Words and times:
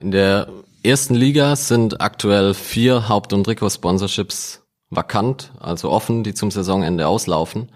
In 0.00 0.12
der 0.12 0.48
ersten 0.82 1.14
Liga 1.14 1.54
sind 1.56 2.00
aktuell 2.00 2.54
vier 2.54 3.10
Haupt- 3.10 3.34
und 3.34 3.44
Trikot-Sponsorships 3.44 4.62
vakant, 4.88 5.52
also 5.60 5.90
offen, 5.90 6.24
die 6.24 6.32
zum 6.32 6.50
Saisonende 6.50 7.06
auslaufen. 7.06 7.70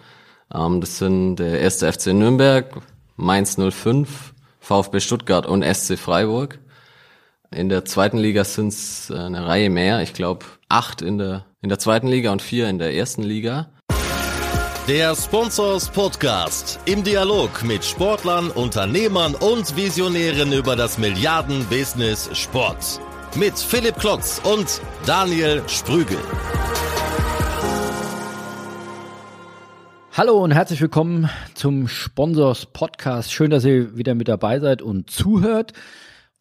Ähm, 0.53 0.81
das 0.81 0.97
sind 0.97 1.37
der 1.37 1.61
erste 1.61 1.93
FC 1.93 2.15
Nürnberg, 2.15 2.81
Mainz 3.17 3.59
05, 3.59 4.33
VfB 4.59 5.01
Stuttgart 5.01 5.45
und 5.45 5.63
SC 5.63 5.99
Freiburg. 5.99 6.61
In 7.51 7.69
der 7.69 7.85
zweiten 7.85 8.17
Liga 8.17 8.45
sind 8.45 8.69
es 8.69 9.11
äh, 9.11 9.19
eine 9.19 9.47
Reihe 9.47 9.69
mehr. 9.69 10.01
Ich 10.01 10.15
glaube 10.15 10.47
acht 10.71 11.03
in 11.03 11.19
der, 11.19 11.45
in 11.61 11.69
der 11.69 11.79
zweiten 11.79 12.09
Liga 12.09 12.33
und 12.33 12.41
vier 12.41 12.71
in 12.71 12.79
der 12.79 12.95
ersten 12.95 13.23
Liga. 13.23 13.69
Der 14.89 15.17
Sponsors 15.17 15.89
Podcast 15.89 16.79
im 16.85 17.03
Dialog 17.03 17.65
mit 17.65 17.83
Sportlern, 17.83 18.51
Unternehmern 18.51 19.35
und 19.35 19.75
Visionären 19.77 20.53
über 20.53 20.77
das 20.77 20.99
Milliarden-Business 20.99 22.29
Sport. 22.37 23.01
Mit 23.35 23.59
Philipp 23.59 23.97
Klotz 23.97 24.43
und 24.45 24.83
Daniel 25.07 25.63
Sprügel. 25.69 26.19
Hallo 30.13 30.45
und 30.45 30.51
herzlich 30.51 30.83
willkommen 30.83 31.31
zum 31.55 31.89
Sponsors 31.89 32.67
Podcast. 32.67 33.33
Schön, 33.33 33.51
dass 33.51 33.65
ihr 33.65 33.97
wieder 33.97 34.15
mit 34.15 34.29
dabei 34.29 34.61
seid 34.61 34.83
und 34.83 35.09
zuhört. 35.09 35.73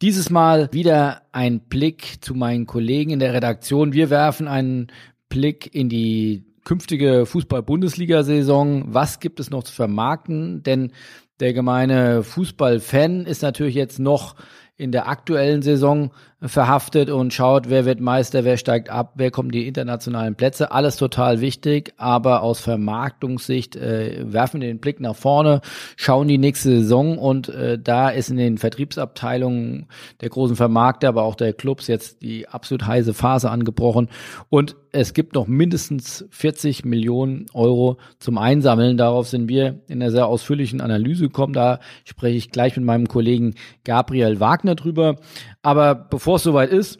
Dieses 0.02 0.28
Mal 0.28 0.70
wieder 0.70 1.22
ein 1.32 1.60
Blick 1.60 2.16
zu 2.20 2.34
meinen 2.34 2.66
Kollegen 2.66 3.10
in 3.10 3.20
der 3.20 3.32
Redaktion. 3.32 3.94
Wir 3.94 4.10
werfen 4.10 4.48
einen 4.48 4.88
Blick 5.30 5.74
in 5.74 5.88
die 5.88 6.44
künftige 6.64 7.26
Fußball-Bundesliga-Saison. 7.26 8.86
Was 8.88 9.20
gibt 9.20 9.40
es 9.40 9.50
noch 9.50 9.62
zu 9.64 9.72
vermarkten? 9.72 10.62
Denn 10.62 10.92
der 11.40 11.52
gemeine 11.52 12.22
Fußballfan 12.22 13.26
ist 13.26 13.42
natürlich 13.42 13.74
jetzt 13.74 13.98
noch 13.98 14.36
in 14.76 14.90
der 14.90 15.08
aktuellen 15.08 15.62
Saison 15.62 16.10
verhaftet 16.40 17.08
und 17.08 17.32
schaut, 17.32 17.70
wer 17.70 17.84
wird 17.84 18.00
Meister, 18.00 18.44
wer 18.44 18.56
steigt 18.56 18.90
ab, 18.90 19.12
wer 19.14 19.30
kommt 19.30 19.54
die 19.54 19.66
internationalen 19.66 20.34
Plätze. 20.34 20.72
Alles 20.72 20.96
total 20.96 21.40
wichtig, 21.40 21.94
aber 21.96 22.42
aus 22.42 22.60
Vermarktungssicht 22.60 23.76
äh, 23.76 24.24
werfen 24.30 24.60
wir 24.60 24.68
den 24.68 24.80
Blick 24.80 25.00
nach 25.00 25.16
vorne, 25.16 25.60
schauen 25.96 26.28
die 26.28 26.38
nächste 26.38 26.80
Saison 26.80 27.18
und 27.18 27.48
äh, 27.48 27.78
da 27.78 28.10
ist 28.10 28.30
in 28.30 28.36
den 28.36 28.58
Vertriebsabteilungen 28.58 29.86
der 30.20 30.28
großen 30.28 30.56
Vermarkter, 30.56 31.08
aber 31.08 31.22
auch 31.22 31.36
der 31.36 31.52
Clubs 31.52 31.86
jetzt 31.86 32.20
die 32.22 32.48
absolut 32.48 32.86
heiße 32.86 33.14
Phase 33.14 33.50
angebrochen 33.50 34.08
und 34.50 34.76
es 34.96 35.12
gibt 35.12 35.34
noch 35.34 35.48
mindestens 35.48 36.24
40 36.30 36.84
Millionen 36.84 37.46
Euro 37.52 37.98
zum 38.20 38.38
Einsammeln. 38.38 38.96
Darauf 38.96 39.26
sind 39.26 39.48
wir 39.48 39.80
in 39.88 40.00
einer 40.00 40.12
sehr 40.12 40.28
ausführlichen 40.28 40.80
Analyse 40.80 41.24
gekommen. 41.24 41.52
Da 41.52 41.80
spreche 42.04 42.36
ich 42.36 42.52
gleich 42.52 42.76
mit 42.76 42.84
meinem 42.86 43.08
Kollegen 43.08 43.56
Gabriel 43.82 44.38
Wagner 44.38 44.63
drüber. 44.72 45.16
Aber 45.62 45.94
bevor 45.94 46.36
es 46.36 46.42
soweit 46.42 46.70
ist 46.70 46.98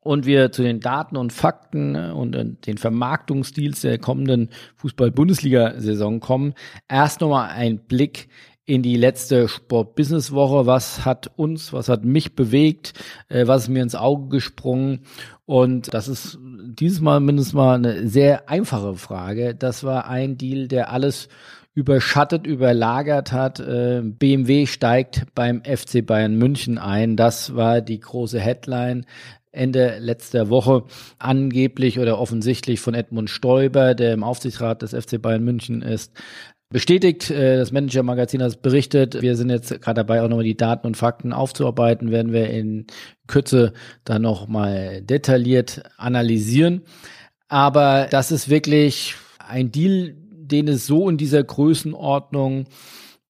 und 0.00 0.26
wir 0.26 0.52
zu 0.52 0.62
den 0.62 0.80
Daten 0.80 1.16
und 1.16 1.32
Fakten 1.32 1.94
äh, 1.94 2.12
und 2.12 2.36
äh, 2.36 2.44
den 2.44 2.78
Vermarktungsdeals 2.78 3.80
der 3.80 3.98
kommenden 3.98 4.50
Fußball-Bundesliga-Saison 4.76 6.20
kommen, 6.20 6.54
erst 6.88 7.20
nochmal 7.20 7.50
ein 7.50 7.78
Blick 7.78 8.28
in 8.66 8.82
die 8.82 8.96
letzte 8.96 9.48
Sport-Business-Woche. 9.48 10.66
Was 10.66 11.04
hat 11.04 11.30
uns, 11.36 11.72
was 11.72 11.88
hat 11.88 12.04
mich 12.04 12.34
bewegt? 12.34 12.92
Äh, 13.28 13.46
was 13.46 13.64
ist 13.64 13.68
mir 13.68 13.82
ins 13.82 13.94
Auge 13.94 14.28
gesprungen? 14.28 15.00
Und 15.44 15.94
das 15.94 16.08
ist 16.08 16.38
dieses 16.40 17.00
Mal 17.00 17.20
mindestens 17.20 17.54
mal 17.54 17.76
eine 17.76 18.08
sehr 18.08 18.48
einfache 18.48 18.94
Frage. 18.96 19.54
Das 19.54 19.84
war 19.84 20.08
ein 20.08 20.36
Deal, 20.36 20.66
der 20.68 20.92
alles 20.92 21.28
überschattet, 21.76 22.46
überlagert 22.46 23.32
hat. 23.32 23.60
Äh, 23.60 24.00
BMW 24.02 24.66
steigt 24.66 25.26
beim 25.34 25.62
FC 25.62 26.04
Bayern 26.04 26.34
München 26.34 26.78
ein. 26.78 27.16
Das 27.16 27.54
war 27.54 27.82
die 27.82 28.00
große 28.00 28.40
Headline. 28.40 29.04
Ende 29.52 29.98
letzter 29.98 30.48
Woche 30.48 30.84
angeblich 31.18 31.98
oder 31.98 32.18
offensichtlich 32.18 32.80
von 32.80 32.94
Edmund 32.94 33.30
Stoiber, 33.30 33.94
der 33.94 34.14
im 34.14 34.24
Aufsichtsrat 34.24 34.82
des 34.82 34.92
FC 34.92 35.20
Bayern 35.20 35.44
München 35.44 35.82
ist, 35.82 36.12
bestätigt. 36.70 37.30
Äh, 37.30 37.58
das 37.58 37.72
Manager-Magazin 37.72 38.42
hat 38.42 38.62
berichtet. 38.62 39.20
Wir 39.20 39.36
sind 39.36 39.50
jetzt 39.50 39.68
gerade 39.82 40.00
dabei, 40.00 40.22
auch 40.22 40.28
nochmal 40.28 40.44
die 40.44 40.56
Daten 40.56 40.86
und 40.86 40.96
Fakten 40.96 41.34
aufzuarbeiten, 41.34 42.10
werden 42.10 42.32
wir 42.32 42.48
in 42.48 42.86
Kürze 43.26 43.74
dann 44.04 44.22
nochmal 44.22 45.02
detailliert 45.02 45.82
analysieren. 45.98 46.82
Aber 47.48 48.08
das 48.10 48.32
ist 48.32 48.48
wirklich 48.48 49.14
ein 49.46 49.70
Deal, 49.70 50.16
den 50.48 50.68
es 50.68 50.86
so 50.86 51.08
in 51.08 51.16
dieser 51.16 51.42
Größenordnung, 51.42 52.66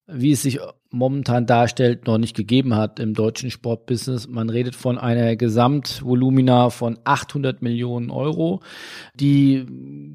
wie 0.06 0.32
es 0.32 0.43
sich 0.43 0.60
momentan 0.91 1.47
darstellt, 1.47 2.06
noch 2.06 2.19
nicht 2.19 2.37
gegeben 2.37 2.75
hat 2.75 3.00
im 3.00 3.12
deutschen 3.12 3.50
Sportbusiness. 3.50 4.28
Man 4.28 4.49
redet 4.49 4.75
von 4.75 4.99
einer 4.99 5.37
Gesamtvolumina 5.37 6.71
von 6.71 6.99
800 7.04 7.60
Millionen 7.60 8.10
Euro. 8.10 8.60
Die 9.15 9.66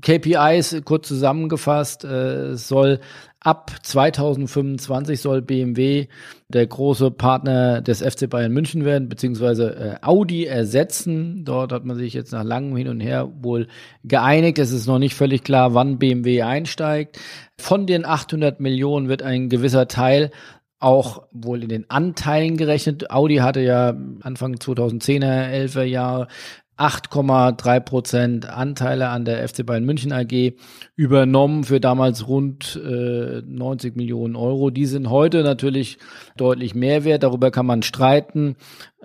KPIs, 0.02 0.82
kurz 0.86 1.08
zusammengefasst, 1.08 2.04
äh, 2.04 2.56
soll 2.56 3.00
Ab 3.44 3.72
2025 3.82 5.20
soll 5.20 5.42
BMW 5.42 6.06
der 6.48 6.68
große 6.68 7.10
Partner 7.10 7.82
des 7.82 8.04
FC 8.04 8.30
Bayern 8.30 8.52
München 8.52 8.86
werden, 8.86 9.10
beziehungsweise 9.10 9.76
äh, 9.76 10.06
Audi 10.06 10.46
ersetzen. 10.46 11.44
Dort 11.44 11.72
hat 11.72 11.84
man 11.84 11.98
sich 11.98 12.14
jetzt 12.14 12.34
nach 12.34 12.44
langem 12.44 12.78
Hin 12.78 12.88
und 12.88 13.00
Her 13.00 13.32
wohl 13.42 13.68
geeinigt. 14.04 14.60
Es 14.60 14.72
ist 14.72 14.86
noch 14.86 15.00
nicht 15.00 15.16
völlig 15.16 15.44
klar, 15.44 15.74
wann 15.74 15.98
BMW 15.98 16.44
einsteigt. 16.44 17.20
Von 17.58 17.88
den 17.88 18.06
800 18.06 18.60
Millionen 18.60 19.10
wird 19.10 19.24
ein 19.24 19.50
gewisser 19.50 19.88
Teil 19.88 20.30
auch 20.82 21.24
wohl 21.32 21.64
in 21.64 21.70
den 21.70 21.90
Anteilen 21.90 22.58
gerechnet. 22.58 23.12
Audi 23.12 23.38
hatte 23.38 23.62
ja 23.62 23.96
Anfang 24.22 24.56
2010er, 24.56 25.52
11er 25.52 25.84
Jahre 25.84 26.28
8,3 26.78 27.80
Prozent 27.80 28.50
Anteile 28.50 29.10
an 29.10 29.26
der 29.26 29.48
FC 29.48 29.66
Bayern 29.66 29.86
München 29.86 30.12
AG 30.12 30.54
übernommen 30.96 31.64
für 31.64 31.80
damals 31.80 32.28
rund 32.28 32.80
äh, 32.84 33.42
90 33.46 33.96
Millionen 33.96 34.36
Euro. 34.36 34.72
Die 34.72 34.86
sind 34.86 35.10
heute 35.10 35.44
natürlich 35.44 36.00
deutlich 36.38 36.74
mehr 36.74 37.04
wert. 37.04 37.24
Darüber 37.24 37.52
kann 37.52 37.68
man 37.68 37.84
streiten, 37.84 38.56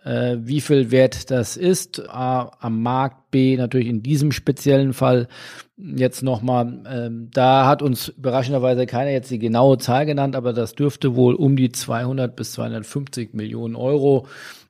äh, 0.04 0.36
wie 0.40 0.60
viel 0.60 0.90
wert 0.90 1.30
das 1.30 1.56
ist. 1.56 2.08
A, 2.08 2.52
am 2.60 2.82
Markt, 2.82 3.30
B 3.30 3.56
natürlich 3.56 3.88
in 3.88 4.02
diesem 4.02 4.32
speziellen 4.32 4.94
Fall 4.94 5.28
jetzt 5.76 6.22
nochmal. 6.22 6.82
Ähm, 6.88 7.28
da 7.32 7.66
hat 7.66 7.82
uns 7.82 8.08
überraschenderweise 8.08 8.86
keiner 8.86 9.10
jetzt 9.10 9.30
die 9.30 9.38
genaue 9.38 9.78
Zahl 9.78 10.06
genannt, 10.06 10.36
aber 10.36 10.52
das 10.52 10.74
dürfte 10.74 11.16
wohl 11.16 11.34
um 11.34 11.56
die 11.56 11.72
200 11.72 12.34
bis 12.34 12.52
250 12.52 13.34
Millionen 13.34 13.76
Euro 13.76 14.26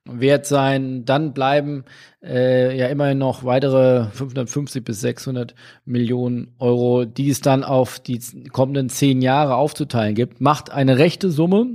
wert 0.07 0.47
sein. 0.47 1.05
Dann 1.05 1.33
bleiben 1.33 1.85
äh, 2.23 2.77
ja 2.77 2.87
immerhin 2.89 3.19
noch 3.19 3.45
weitere 3.45 4.07
550 4.11 4.85
bis 4.85 5.01
600 5.01 5.55
Millionen 5.85 6.55
Euro, 6.59 7.05
die 7.05 7.31
es 7.31 7.41
dann 7.41 7.65
auf 7.65 7.99
die 7.99 8.21
kommenden 8.53 8.89
zehn 8.89 9.23
Jahre 9.23 9.57
aufzuteilen 9.57 10.15
gibt. 10.15 10.41
Macht 10.41 10.71
eine 10.71 10.99
rechte 10.99 11.31
Summe, 11.31 11.67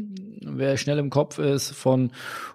wer 0.41 0.77
schnell 0.77 0.99
im 0.99 1.09
Kopf 1.09 1.37
ist, 1.37 1.71
von 1.71 2.11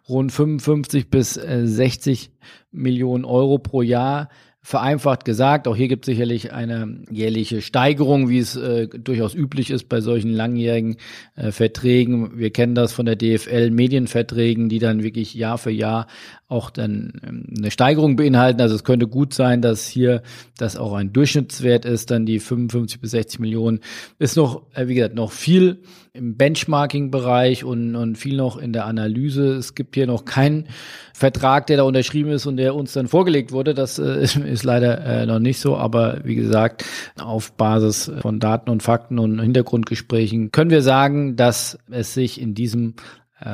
rund 0.08 0.32
55 0.32 1.10
bis 1.10 1.36
äh, 1.36 1.66
60 1.66 2.30
Millionen 2.70 3.24
Euro 3.24 3.58
pro 3.58 3.82
Jahr 3.82 4.28
vereinfacht 4.66 5.24
gesagt. 5.24 5.68
Auch 5.68 5.76
hier 5.76 5.86
gibt 5.86 6.06
es 6.08 6.12
sicherlich 6.12 6.52
eine 6.52 6.98
jährliche 7.08 7.62
Steigerung, 7.62 8.28
wie 8.28 8.40
es 8.40 8.56
äh, 8.56 8.88
durchaus 8.88 9.32
üblich 9.32 9.70
ist 9.70 9.88
bei 9.88 10.00
solchen 10.00 10.32
langjährigen 10.32 10.96
äh, 11.36 11.52
Verträgen. 11.52 12.36
Wir 12.36 12.50
kennen 12.50 12.74
das 12.74 12.92
von 12.92 13.06
der 13.06 13.14
DFL 13.14 13.70
Medienverträgen, 13.70 14.68
die 14.68 14.80
dann 14.80 15.04
wirklich 15.04 15.34
Jahr 15.34 15.58
für 15.58 15.70
Jahr 15.70 16.08
auch 16.48 16.70
dann 16.70 17.20
ähm, 17.26 17.46
eine 17.58 17.70
Steigerung 17.72 18.14
beinhalten. 18.14 18.60
Also 18.60 18.76
es 18.76 18.84
könnte 18.84 19.08
gut 19.08 19.34
sein, 19.34 19.62
dass 19.62 19.86
hier 19.86 20.22
das 20.56 20.76
auch 20.76 20.92
ein 20.92 21.12
Durchschnittswert 21.12 21.84
ist, 21.84 22.12
dann 22.12 22.24
die 22.24 22.38
55 22.38 23.00
bis 23.00 23.10
60 23.10 23.40
Millionen. 23.40 23.80
Ist 24.20 24.36
noch, 24.36 24.62
äh, 24.74 24.86
wie 24.86 24.94
gesagt, 24.94 25.16
noch 25.16 25.32
viel 25.32 25.82
im 26.12 26.36
Benchmarking-Bereich 26.36 27.64
und, 27.64 27.96
und 27.96 28.16
viel 28.16 28.36
noch 28.36 28.58
in 28.58 28.72
der 28.72 28.86
Analyse. 28.86 29.54
Es 29.54 29.74
gibt 29.74 29.96
hier 29.96 30.06
noch 30.06 30.24
keinen 30.24 30.68
Vertrag, 31.12 31.66
der 31.66 31.78
da 31.78 31.82
unterschrieben 31.82 32.30
ist 32.30 32.46
und 32.46 32.58
der 32.58 32.76
uns 32.76 32.92
dann 32.92 33.08
vorgelegt 33.08 33.50
wurde. 33.50 33.74
Das 33.74 33.98
äh, 33.98 34.22
ist 34.44 34.62
leider 34.62 35.04
äh, 35.04 35.26
noch 35.26 35.40
nicht 35.40 35.58
so, 35.58 35.76
aber 35.76 36.20
wie 36.22 36.36
gesagt, 36.36 36.84
auf 37.18 37.52
Basis 37.54 38.10
von 38.20 38.38
Daten 38.38 38.70
und 38.70 38.84
Fakten 38.84 39.18
und 39.18 39.40
Hintergrundgesprächen 39.40 40.52
können 40.52 40.70
wir 40.70 40.82
sagen, 40.82 41.34
dass 41.34 41.76
es 41.90 42.14
sich 42.14 42.40
in 42.40 42.54
diesem 42.54 42.94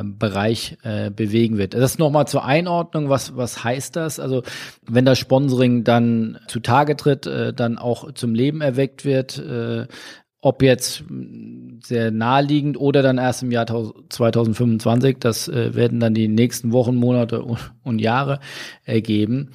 Bereich 0.05 0.79
äh, 0.85 1.11
bewegen 1.11 1.59
wird. 1.59 1.75
Das 1.75 1.99
nochmal 1.99 2.29
zur 2.29 2.45
Einordnung, 2.45 3.09
was, 3.09 3.37
was 3.37 3.65
heißt 3.65 3.97
das? 3.97 4.21
Also 4.21 4.43
wenn 4.87 5.05
das 5.05 5.19
Sponsoring 5.19 5.83
dann 5.83 6.39
zutage 6.47 6.97
tritt, 6.97 7.27
äh, 7.27 7.53
dann 7.53 7.79
auch 7.79 8.13
zum 8.13 8.35
Leben 8.35 8.61
erweckt 8.61 9.05
wird, 9.05 9.39
äh, 9.39 9.87
ob 10.41 10.63
jetzt 10.63 11.05
sehr 11.85 12.11
naheliegend 12.11 12.77
oder 12.77 13.03
dann 13.03 13.19
erst 13.19 13.43
im 13.43 13.53
Jahr 13.53 13.67
2025, 13.67 15.19
das 15.19 15.49
äh, 15.49 15.75
werden 15.75 16.01
dann 16.01 16.15
die 16.15 16.29
nächsten 16.29 16.73
Wochen, 16.73 16.97
Monate 16.97 17.43
und, 17.43 17.73
und 17.83 18.01
Jahre 18.01 18.41
ergeben. 18.85 19.51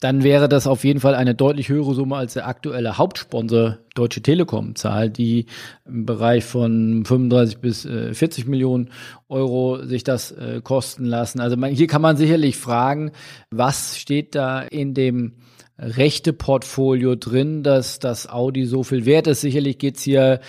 Dann 0.00 0.24
wäre 0.24 0.48
das 0.48 0.66
auf 0.66 0.84
jeden 0.84 0.98
Fall 0.98 1.14
eine 1.14 1.34
deutlich 1.34 1.68
höhere 1.68 1.94
Summe 1.94 2.16
als 2.16 2.32
der 2.32 2.48
aktuelle 2.48 2.96
Hauptsponsor 2.96 3.78
Deutsche 3.94 4.22
Telekom 4.22 4.74
zahlt, 4.74 5.18
die 5.18 5.46
im 5.84 6.06
Bereich 6.06 6.44
von 6.44 7.04
35 7.04 7.58
bis 7.58 7.84
äh, 7.84 8.14
40 8.14 8.46
Millionen 8.46 8.90
Euro 9.28 9.84
sich 9.84 10.02
das 10.02 10.32
äh, 10.32 10.60
kosten 10.62 11.04
lassen. 11.04 11.40
Also 11.40 11.56
man, 11.56 11.70
hier 11.70 11.86
kann 11.86 12.00
man 12.00 12.16
sicherlich 12.16 12.56
fragen, 12.56 13.12
was 13.50 13.98
steht 13.98 14.34
da 14.34 14.62
in 14.62 14.94
dem 14.94 15.34
rechte 15.78 16.32
Portfolio 16.32 17.14
drin, 17.14 17.62
dass 17.62 17.98
das 17.98 18.28
Audi 18.28 18.66
so 18.66 18.82
viel 18.82 19.06
wert 19.06 19.26
ist. 19.26 19.40
Sicherlich 19.40 19.78
geht's 19.78 20.02
hier 20.02 20.40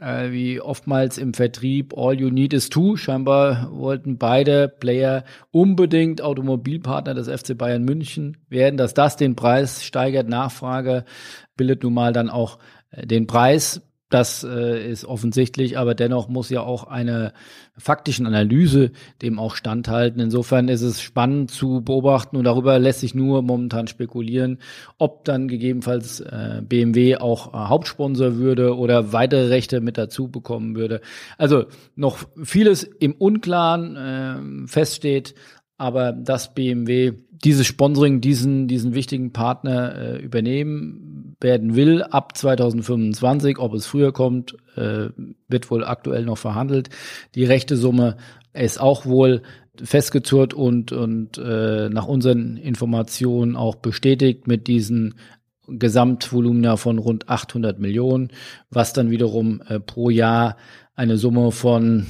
äh, 0.00 0.30
wie 0.30 0.60
oftmals 0.60 1.18
im 1.18 1.34
Vertrieb, 1.34 1.94
all 1.96 2.18
you 2.18 2.30
need 2.30 2.52
is 2.52 2.68
two. 2.68 2.96
Scheinbar 2.96 3.68
wollten 3.72 4.18
beide 4.18 4.68
Player 4.68 5.24
unbedingt 5.50 6.22
Automobilpartner 6.22 7.14
des 7.14 7.28
FC 7.28 7.56
Bayern 7.56 7.84
München 7.84 8.36
werden. 8.48 8.76
Dass 8.76 8.94
das 8.94 9.16
den 9.16 9.36
Preis 9.36 9.84
steigert, 9.84 10.28
Nachfrage 10.28 11.04
bildet 11.56 11.82
nun 11.82 11.94
mal 11.94 12.12
dann 12.12 12.30
auch 12.30 12.58
äh, 12.90 13.06
den 13.06 13.26
Preis. 13.26 13.82
Das 14.08 14.44
äh, 14.44 14.88
ist 14.88 15.04
offensichtlich, 15.04 15.78
aber 15.78 15.96
dennoch 15.96 16.28
muss 16.28 16.48
ja 16.48 16.60
auch 16.60 16.84
eine 16.84 17.32
faktischen 17.76 18.24
Analyse 18.24 18.92
dem 19.20 19.40
auch 19.40 19.56
standhalten. 19.56 20.20
Insofern 20.20 20.68
ist 20.68 20.82
es 20.82 21.02
spannend 21.02 21.50
zu 21.50 21.80
beobachten 21.80 22.36
und 22.36 22.44
darüber 22.44 22.78
lässt 22.78 23.00
sich 23.00 23.16
nur 23.16 23.42
momentan 23.42 23.88
spekulieren, 23.88 24.58
ob 24.98 25.24
dann 25.24 25.48
gegebenenfalls 25.48 26.20
äh, 26.20 26.62
BMW 26.62 27.16
auch 27.16 27.52
äh, 27.52 27.56
Hauptsponsor 27.56 28.36
würde 28.36 28.76
oder 28.76 29.12
weitere 29.12 29.48
Rechte 29.48 29.80
mit 29.80 29.98
dazu 29.98 30.28
bekommen 30.28 30.76
würde. 30.76 31.00
Also 31.36 31.64
noch 31.96 32.18
vieles 32.44 32.84
im 32.84 33.12
Unklaren 33.12 33.96
äh, 34.64 34.68
feststeht, 34.68 35.34
aber 35.78 36.12
dass 36.12 36.54
BMW 36.54 37.12
dieses 37.44 37.66
Sponsoring, 37.66 38.20
diesen, 38.20 38.68
diesen 38.68 38.94
wichtigen 38.94 39.32
Partner 39.32 39.94
äh, 39.96 40.18
übernehmen 40.18 41.36
werden 41.40 41.76
will 41.76 42.02
ab 42.02 42.36
2025. 42.36 43.58
Ob 43.58 43.74
es 43.74 43.86
früher 43.86 44.12
kommt, 44.12 44.56
äh, 44.76 45.08
wird 45.48 45.70
wohl 45.70 45.84
aktuell 45.84 46.24
noch 46.24 46.38
verhandelt. 46.38 46.88
Die 47.34 47.44
rechte 47.44 47.76
Summe 47.76 48.16
ist 48.52 48.80
auch 48.80 49.06
wohl 49.06 49.42
festgezurrt 49.82 50.54
und, 50.54 50.92
und 50.92 51.38
äh, 51.38 51.88
nach 51.90 52.06
unseren 52.06 52.56
Informationen 52.56 53.56
auch 53.56 53.76
bestätigt 53.76 54.46
mit 54.46 54.66
diesen 54.68 55.14
Gesamtvolumina 55.68 56.76
von 56.76 56.98
rund 56.98 57.28
800 57.28 57.78
Millionen, 57.78 58.30
was 58.70 58.92
dann 58.92 59.10
wiederum 59.10 59.60
äh, 59.68 59.80
pro 59.80 60.10
Jahr 60.10 60.56
eine 60.94 61.18
Summe 61.18 61.50
von 61.50 62.06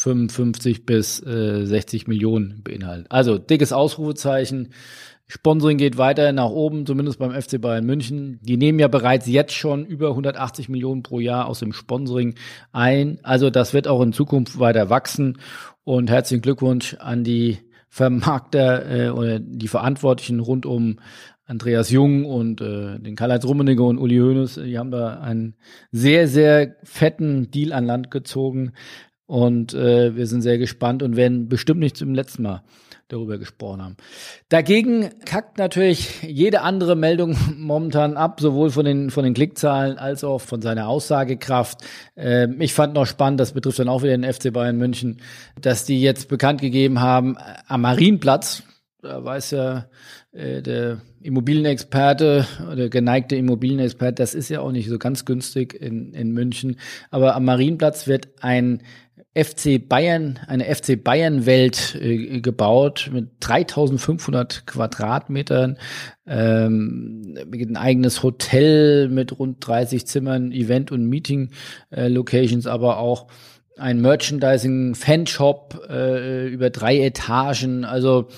55 0.00 0.86
bis 0.86 1.22
äh, 1.24 1.64
60 1.64 2.06
Millionen 2.06 2.62
beinhaltet. 2.62 3.06
Also 3.10 3.38
dickes 3.38 3.72
Ausrufezeichen. 3.72 4.70
Sponsoring 5.26 5.78
geht 5.78 5.96
weiter 5.96 6.32
nach 6.32 6.50
oben, 6.50 6.86
zumindest 6.86 7.20
beim 7.20 7.30
FC 7.30 7.60
Bayern 7.60 7.86
München. 7.86 8.40
Die 8.42 8.56
nehmen 8.56 8.80
ja 8.80 8.88
bereits 8.88 9.28
jetzt 9.28 9.52
schon 9.52 9.86
über 9.86 10.08
180 10.08 10.68
Millionen 10.68 11.04
pro 11.04 11.20
Jahr 11.20 11.46
aus 11.46 11.60
dem 11.60 11.72
Sponsoring 11.72 12.34
ein. 12.72 13.20
Also 13.22 13.48
das 13.48 13.72
wird 13.72 13.86
auch 13.86 14.02
in 14.02 14.12
Zukunft 14.12 14.58
weiter 14.58 14.90
wachsen. 14.90 15.38
Und 15.84 16.10
herzlichen 16.10 16.42
Glückwunsch 16.42 16.96
an 16.98 17.22
die 17.22 17.58
Vermarkter 17.88 18.90
äh, 18.90 19.10
oder 19.10 19.38
die 19.38 19.68
Verantwortlichen 19.68 20.40
rund 20.40 20.66
um 20.66 20.98
Andreas 21.50 21.90
Jung 21.90 22.24
und 22.24 22.60
äh, 22.60 22.98
den 23.00 23.16
Karl-Heinz 23.16 23.44
Rummenigge 23.44 23.82
und 23.82 23.98
Uli 23.98 24.18
Hoeneß. 24.18 24.60
Die 24.64 24.78
haben 24.78 24.92
da 24.92 25.20
einen 25.20 25.56
sehr, 25.90 26.28
sehr 26.28 26.76
fetten 26.84 27.50
Deal 27.50 27.72
an 27.72 27.86
Land 27.86 28.10
gezogen. 28.12 28.72
Und 29.30 29.74
äh, 29.74 30.16
wir 30.16 30.26
sind 30.26 30.42
sehr 30.42 30.58
gespannt 30.58 31.04
und 31.04 31.14
werden 31.14 31.48
bestimmt 31.48 31.78
nicht 31.78 31.96
zum 31.96 32.14
letzten 32.14 32.42
Mal 32.42 32.64
darüber 33.06 33.38
gesprochen 33.38 33.80
haben. 33.80 33.96
Dagegen 34.48 35.08
kackt 35.24 35.56
natürlich 35.56 36.20
jede 36.24 36.62
andere 36.62 36.96
Meldung 36.96 37.36
momentan 37.56 38.16
ab, 38.16 38.40
sowohl 38.40 38.70
von 38.70 38.84
den, 38.84 39.10
von 39.10 39.22
den 39.22 39.32
Klickzahlen 39.32 39.98
als 39.98 40.24
auch 40.24 40.40
von 40.40 40.60
seiner 40.60 40.88
Aussagekraft. 40.88 41.84
Äh, 42.16 42.48
ich 42.58 42.74
fand 42.74 42.94
noch 42.94 43.06
spannend, 43.06 43.38
das 43.38 43.52
betrifft 43.52 43.78
dann 43.78 43.88
auch 43.88 44.02
wieder 44.02 44.18
den 44.18 44.24
FC 44.24 44.52
Bayern 44.52 44.78
München, 44.78 45.18
dass 45.60 45.84
die 45.84 46.02
jetzt 46.02 46.28
bekannt 46.28 46.60
gegeben 46.60 47.00
haben, 47.00 47.36
am 47.68 47.82
Marienplatz, 47.82 48.64
da 49.00 49.24
weiß 49.24 49.52
ja 49.52 49.86
äh, 50.32 50.60
der 50.60 51.02
Immobilienexperte 51.22 52.46
oder 52.72 52.88
geneigte 52.88 53.36
Immobilienexperte, 53.36 54.22
das 54.22 54.34
ist 54.34 54.48
ja 54.48 54.60
auch 54.60 54.72
nicht 54.72 54.88
so 54.88 54.98
ganz 54.98 55.24
günstig 55.24 55.72
in, 55.72 56.14
in 56.14 56.32
München, 56.32 56.80
aber 57.10 57.36
am 57.36 57.44
Marienplatz 57.44 58.08
wird 58.08 58.28
ein 58.40 58.82
FC 59.34 59.78
Bayern, 59.88 60.40
eine 60.48 60.64
FC 60.64 61.02
Bayern 61.02 61.46
Welt 61.46 61.96
äh, 62.00 62.40
gebaut 62.40 63.10
mit 63.12 63.28
3500 63.38 64.66
Quadratmetern, 64.66 65.78
ähm, 66.26 67.38
ein 67.52 67.76
eigenes 67.76 68.24
Hotel 68.24 69.08
mit 69.08 69.38
rund 69.38 69.64
30 69.64 70.04
Zimmern, 70.06 70.50
Event- 70.50 70.90
und 70.90 71.06
Meeting-Locations, 71.06 72.66
äh, 72.66 72.70
aber 72.70 72.98
auch 72.98 73.28
ein 73.76 74.00
Merchandising-Fanshop 74.00 75.86
äh, 75.88 76.48
über 76.48 76.70
drei 76.70 76.98
Etagen. 76.98 77.84
Also 77.84 78.28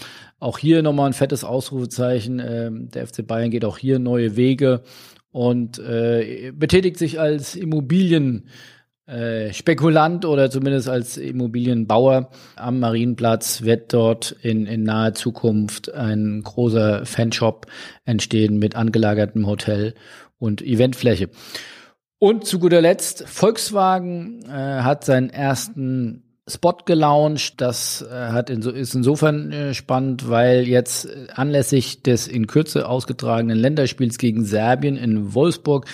auch 0.40 0.58
hier 0.58 0.82
nochmal 0.82 1.06
ein 1.06 1.14
fettes 1.14 1.42
Ausrufezeichen. 1.42 2.38
Ähm, 2.38 2.90
der 2.90 3.06
FC 3.06 3.26
Bayern 3.26 3.50
geht 3.50 3.64
auch 3.64 3.78
hier 3.78 3.98
neue 3.98 4.36
Wege 4.36 4.82
und 5.30 5.78
äh, 5.78 6.52
betätigt 6.54 6.98
sich 6.98 7.18
als 7.18 7.56
Immobilien 7.56 8.44
äh, 9.06 9.52
Spekulant 9.52 10.24
oder 10.24 10.50
zumindest 10.50 10.88
als 10.88 11.16
Immobilienbauer 11.16 12.30
am 12.56 12.80
Marienplatz 12.80 13.62
wird 13.62 13.92
dort 13.92 14.32
in, 14.42 14.66
in 14.66 14.84
naher 14.84 15.14
Zukunft 15.14 15.92
ein 15.92 16.42
großer 16.44 17.04
Fanshop 17.04 17.66
entstehen 18.04 18.58
mit 18.58 18.76
angelagertem 18.76 19.46
Hotel 19.46 19.94
und 20.38 20.62
Eventfläche. 20.62 21.30
Und 22.18 22.46
zu 22.46 22.60
guter 22.60 22.80
Letzt, 22.80 23.28
Volkswagen 23.28 24.44
äh, 24.44 24.82
hat 24.82 25.04
seinen 25.04 25.30
ersten 25.30 26.31
Spot 26.54 26.76
gelauncht. 26.84 27.60
Das 27.60 28.02
äh, 28.02 28.14
hat 28.32 28.50
inso, 28.50 28.70
ist 28.70 28.94
insofern 28.94 29.52
äh, 29.52 29.74
spannend, 29.74 30.28
weil 30.28 30.68
jetzt 30.68 31.06
äh, 31.06 31.28
anlässlich 31.34 32.02
des 32.02 32.28
in 32.28 32.46
Kürze 32.46 32.88
ausgetragenen 32.88 33.58
Länderspiels 33.58 34.18
gegen 34.18 34.44
Serbien 34.44 34.96
in 34.96 35.34
Wolfsburg 35.34 35.86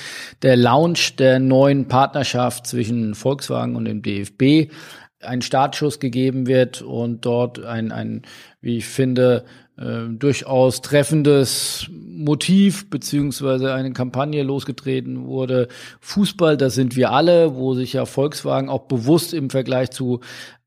der 0.43 0.57
Launch 0.57 1.17
der 1.17 1.39
neuen 1.39 1.89
Partnerschaft 1.89 2.67
zwischen 2.67 3.15
Volkswagen 3.15 3.77
und 3.77 3.85
dem 3.85 4.03
DFB 4.03 4.73
ein 5.21 5.43
Startschuss 5.43 5.99
gegeben 5.99 6.47
wird 6.47 6.83
und 6.83 7.25
dort 7.25 7.65
ein, 7.65 7.91
ein 7.93 8.23
wie 8.61 8.79
ich 8.79 8.87
finde, 8.87 9.45
äh, 9.79 10.09
durchaus 10.09 10.83
treffendes 10.83 11.89
Motiv 11.91 12.91
beziehungsweise 12.91 13.73
eine 13.73 13.93
Kampagne 13.93 14.43
losgetreten 14.43 15.27
wurde. 15.27 15.69
Fußball, 16.01 16.57
das 16.57 16.75
sind 16.75 16.97
wir 16.97 17.13
alle, 17.13 17.55
wo 17.55 17.75
sich 17.75 17.93
ja 17.93 18.05
Volkswagen 18.05 18.69
auch 18.69 18.89
bewusst 18.89 19.33
im 19.33 19.51
Vergleich 19.51 19.91
zu 19.91 20.21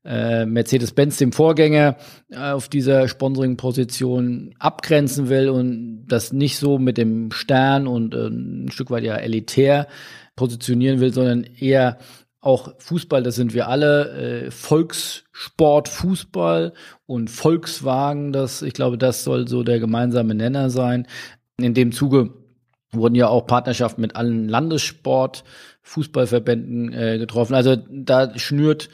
äh, 0.04 0.46
Mercedes-Benz, 0.46 1.18
dem 1.18 1.32
Vorgänger, 1.32 1.96
äh, 2.30 2.38
auf 2.38 2.68
dieser 2.68 3.06
Sponsoring-Position 3.06 4.54
abgrenzen 4.58 5.28
will 5.28 5.48
und 5.48 6.06
das 6.08 6.32
nicht 6.32 6.58
so 6.58 6.78
mit 6.78 6.98
dem 6.98 7.30
Stern 7.32 7.86
und 7.86 8.14
äh, 8.14 8.28
ein 8.28 8.70
Stück 8.70 8.90
weit 8.90 9.04
ja 9.04 9.16
elitär 9.16 9.86
positionieren 10.34 11.00
will, 11.00 11.12
sondern 11.12 11.44
eher 11.44 11.98
auch 12.42 12.74
Fußball, 12.78 13.22
das 13.22 13.36
sind 13.36 13.54
wir 13.54 13.68
alle, 13.68 14.46
äh, 14.46 14.50
Volkssport, 14.50 15.88
Fußball 15.88 16.74
und 17.06 17.30
Volkswagen, 17.30 18.32
das, 18.32 18.62
ich 18.62 18.74
glaube, 18.74 18.98
das 18.98 19.24
soll 19.24 19.48
so 19.48 19.62
der 19.62 19.78
gemeinsame 19.78 20.34
Nenner 20.34 20.68
sein. 20.68 21.06
In 21.56 21.72
dem 21.72 21.92
Zuge 21.92 22.34
wurden 22.90 23.14
ja 23.14 23.28
auch 23.28 23.46
Partnerschaften 23.46 24.00
mit 24.00 24.16
allen 24.16 24.48
Landessport, 24.48 25.44
Fußballverbänden 25.82 26.92
äh, 26.92 27.18
getroffen. 27.18 27.54
Also 27.54 27.76
da 27.76 28.36
schnürt 28.38 28.88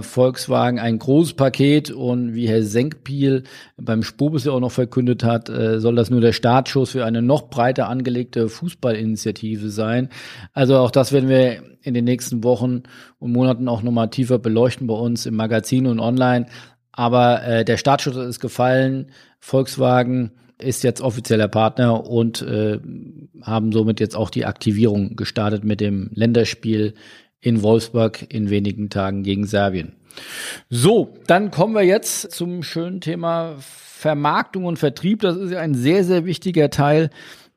Volkswagen 0.00 0.78
ein 0.78 0.98
großes 0.98 1.34
Paket 1.34 1.90
und 1.90 2.34
wie 2.34 2.48
Herr 2.48 2.62
Senkpiel 2.62 3.44
beim 3.76 4.02
Spobus 4.02 4.44
ja 4.44 4.52
auch 4.52 4.60
noch 4.60 4.72
verkündet 4.72 5.24
hat, 5.24 5.48
äh, 5.48 5.78
soll 5.78 5.94
das 5.94 6.10
nur 6.10 6.20
der 6.20 6.32
Startschuss 6.32 6.90
für 6.90 7.04
eine 7.04 7.22
noch 7.22 7.48
breiter 7.48 7.88
angelegte 7.88 8.48
Fußballinitiative 8.48 9.70
sein. 9.70 10.08
Also 10.52 10.76
auch 10.76 10.90
das 10.90 11.12
werden 11.12 11.28
wir 11.28 11.62
in 11.80 11.94
den 11.94 12.04
nächsten 12.04 12.44
Wochen 12.44 12.82
und 13.18 13.32
Monaten 13.32 13.68
auch 13.68 13.82
nochmal 13.82 14.10
tiefer 14.10 14.38
beleuchten 14.38 14.88
bei 14.88 14.94
uns 14.94 15.26
im 15.26 15.36
Magazin 15.36 15.86
und 15.86 16.00
online. 16.00 16.46
Aber 16.90 17.42
äh, 17.44 17.64
der 17.64 17.76
Startschuss 17.76 18.16
ist 18.16 18.40
gefallen. 18.40 19.06
Volkswagen 19.40 20.32
ist 20.58 20.84
jetzt 20.84 21.00
offizieller 21.00 21.48
Partner 21.48 22.06
und 22.06 22.42
äh, 22.42 22.78
haben 23.42 23.72
somit 23.72 24.00
jetzt 24.00 24.16
auch 24.16 24.30
die 24.30 24.44
Aktivierung 24.44 25.16
gestartet 25.16 25.64
mit 25.64 25.80
dem 25.80 26.10
Länderspiel 26.12 26.94
in 27.42 27.62
Wolfsburg 27.62 28.24
in 28.32 28.48
wenigen 28.48 28.88
Tagen 28.88 29.22
gegen 29.24 29.46
Serbien. 29.46 29.92
So, 30.70 31.14
dann 31.26 31.50
kommen 31.50 31.74
wir 31.74 31.82
jetzt 31.82 32.30
zum 32.30 32.62
schönen 32.62 33.00
Thema 33.00 33.56
Vermarktung 33.58 34.64
und 34.64 34.78
Vertrieb. 34.78 35.20
Das 35.20 35.36
ist 35.36 35.50
ja 35.50 35.60
ein 35.60 35.74
sehr, 35.74 36.04
sehr 36.04 36.24
wichtiger 36.24 36.70
Teil 36.70 37.10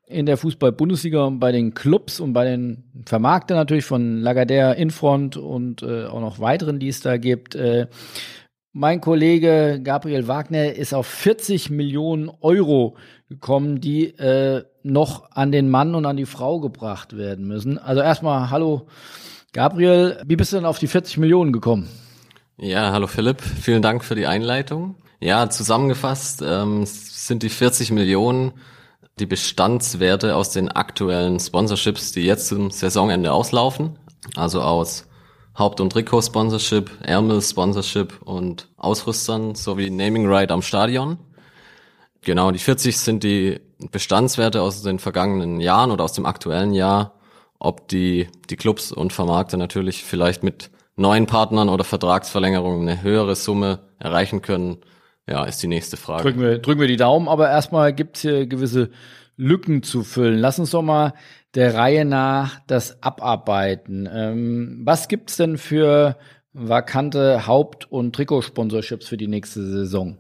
in 0.08 0.26
der 0.26 0.38
Fußball-Bundesliga 0.38 1.24
und 1.24 1.40
bei 1.40 1.52
den 1.52 1.74
Clubs 1.74 2.20
und 2.20 2.34
bei 2.34 2.46
den 2.46 2.84
Vermarktern 3.06 3.58
natürlich 3.58 3.86
von 3.86 4.22
Lagardère, 4.22 4.74
Infront 4.74 5.38
und 5.38 5.82
äh, 5.82 6.06
auch 6.06 6.20
noch 6.20 6.40
weiteren, 6.40 6.80
die 6.80 6.90
es 6.90 7.00
da 7.00 7.18
gibt. 7.18 7.56
Äh, 7.56 7.88
Mein 8.72 9.02
Kollege 9.02 9.80
Gabriel 9.84 10.28
Wagner 10.28 10.74
ist 10.74 10.94
auf 10.94 11.08
40 11.08 11.72
Millionen 11.72 12.30
Euro 12.42 12.98
gekommen, 13.30 13.82
die 13.82 14.16
äh, 14.18 14.64
noch 14.84 15.32
an 15.32 15.52
den 15.52 15.70
Mann 15.70 15.96
und 15.96 16.06
an 16.06 16.18
die 16.18 16.28
Frau 16.28 16.60
gebracht 16.60 17.18
werden 17.18 17.48
müssen. 17.48 17.80
Also 17.80 18.02
erstmal, 18.02 18.52
hallo 18.52 18.88
Gabriel, 19.56 20.22
wie 20.26 20.36
bist 20.36 20.52
du 20.52 20.58
denn 20.58 20.66
auf 20.66 20.80
die 20.80 20.88
40 20.88 21.16
Millionen 21.18 21.54
gekommen? 21.54 21.88
Ja, 22.58 22.92
hallo 22.92 23.08
Philipp, 23.08 23.40
vielen 23.40 23.82
Dank 23.82 24.04
für 24.04 24.14
die 24.14 24.28
Einleitung. 24.28 24.96
Ja, 25.22 25.50
zusammengefasst 25.50 26.44
ähm, 26.46 26.84
sind 26.86 27.42
die 27.42 27.48
40 27.48 27.92
Millionen 27.92 28.52
die 29.18 29.26
Bestandswerte 29.26 30.36
aus 30.36 30.50
den 30.50 30.70
aktuellen 30.70 31.40
Sponsorships, 31.40 32.12
die 32.12 32.24
jetzt 32.24 32.50
zum 32.50 32.70
Saisonende 32.70 33.32
auslaufen, 33.32 33.98
also 34.36 34.62
aus 34.62 35.08
Haupt- 35.58 35.80
und 35.80 35.94
Trikot-Sponsorship, 35.94 36.92
Ärmel-Sponsorship 37.04 38.24
und 38.24 38.68
Ausrüstern 38.76 39.56
sowie 39.56 39.90
Naming 39.90 40.28
Right 40.28 40.52
am 40.52 40.64
Stadion. 40.64 41.18
Genau, 42.20 42.52
die 42.52 42.60
40 42.60 42.98
sind 42.98 43.24
die 43.24 43.62
Bestandswerte 43.90 44.62
aus 44.62 44.82
den 44.82 45.00
vergangenen 45.00 45.62
Jahren 45.62 45.92
oder 45.92 46.04
aus 46.04 46.12
dem 46.12 46.26
aktuellen 46.26 46.74
Jahr. 46.74 47.14
Ob 47.60 47.88
die, 47.88 48.28
die 48.50 48.56
Clubs 48.56 48.92
und 48.92 49.14
Vermarkter 49.14 49.58
natürlich 49.58 50.04
vielleicht 50.04 50.44
mit 50.44 50.70
neuen 50.96 51.26
Partnern 51.26 51.70
oder 51.70 51.84
Vertragsverlängerungen 51.84 52.88
eine 52.88 53.02
höhere 53.02 53.36
Summe 53.36 53.80
erreichen 54.00 54.42
können, 54.42 54.78
ja, 55.28 55.44
ist 55.46 55.64
die 55.64 55.68
nächste 55.68 55.98
Frage. 55.98 56.24
Drücken 56.24 56.42
wir, 56.42 56.60
drücken 56.60 56.82
wir 56.82 56.88
die 56.88 56.98
Daumen, 56.98 57.28
aber 57.28 57.50
erstmal 57.50 57.94
gibt's 57.94 58.22
hier 58.22 58.46
gewisse 58.46 58.92
Lücken 59.38 59.84
zu 59.84 60.04
füllen. 60.04 60.40
Lass 60.40 60.60
uns 60.60 60.72
doch 60.72 60.82
mal 60.82 61.14
der 61.56 61.74
Reihe 61.74 62.06
nach 62.06 62.60
das 62.68 63.02
abarbeiten. 63.02 64.08
Ähm, 64.12 64.82
was 64.84 65.08
gibt's 65.08 65.38
denn 65.38 65.58
für 65.58 66.18
vakante 66.54 67.48
Haupt- 67.48 67.92
und 67.92 68.16
Trikotsponsorships 68.16 69.08
für 69.08 69.18
die 69.18 69.28
nächste 69.28 69.66
Saison? 69.66 70.18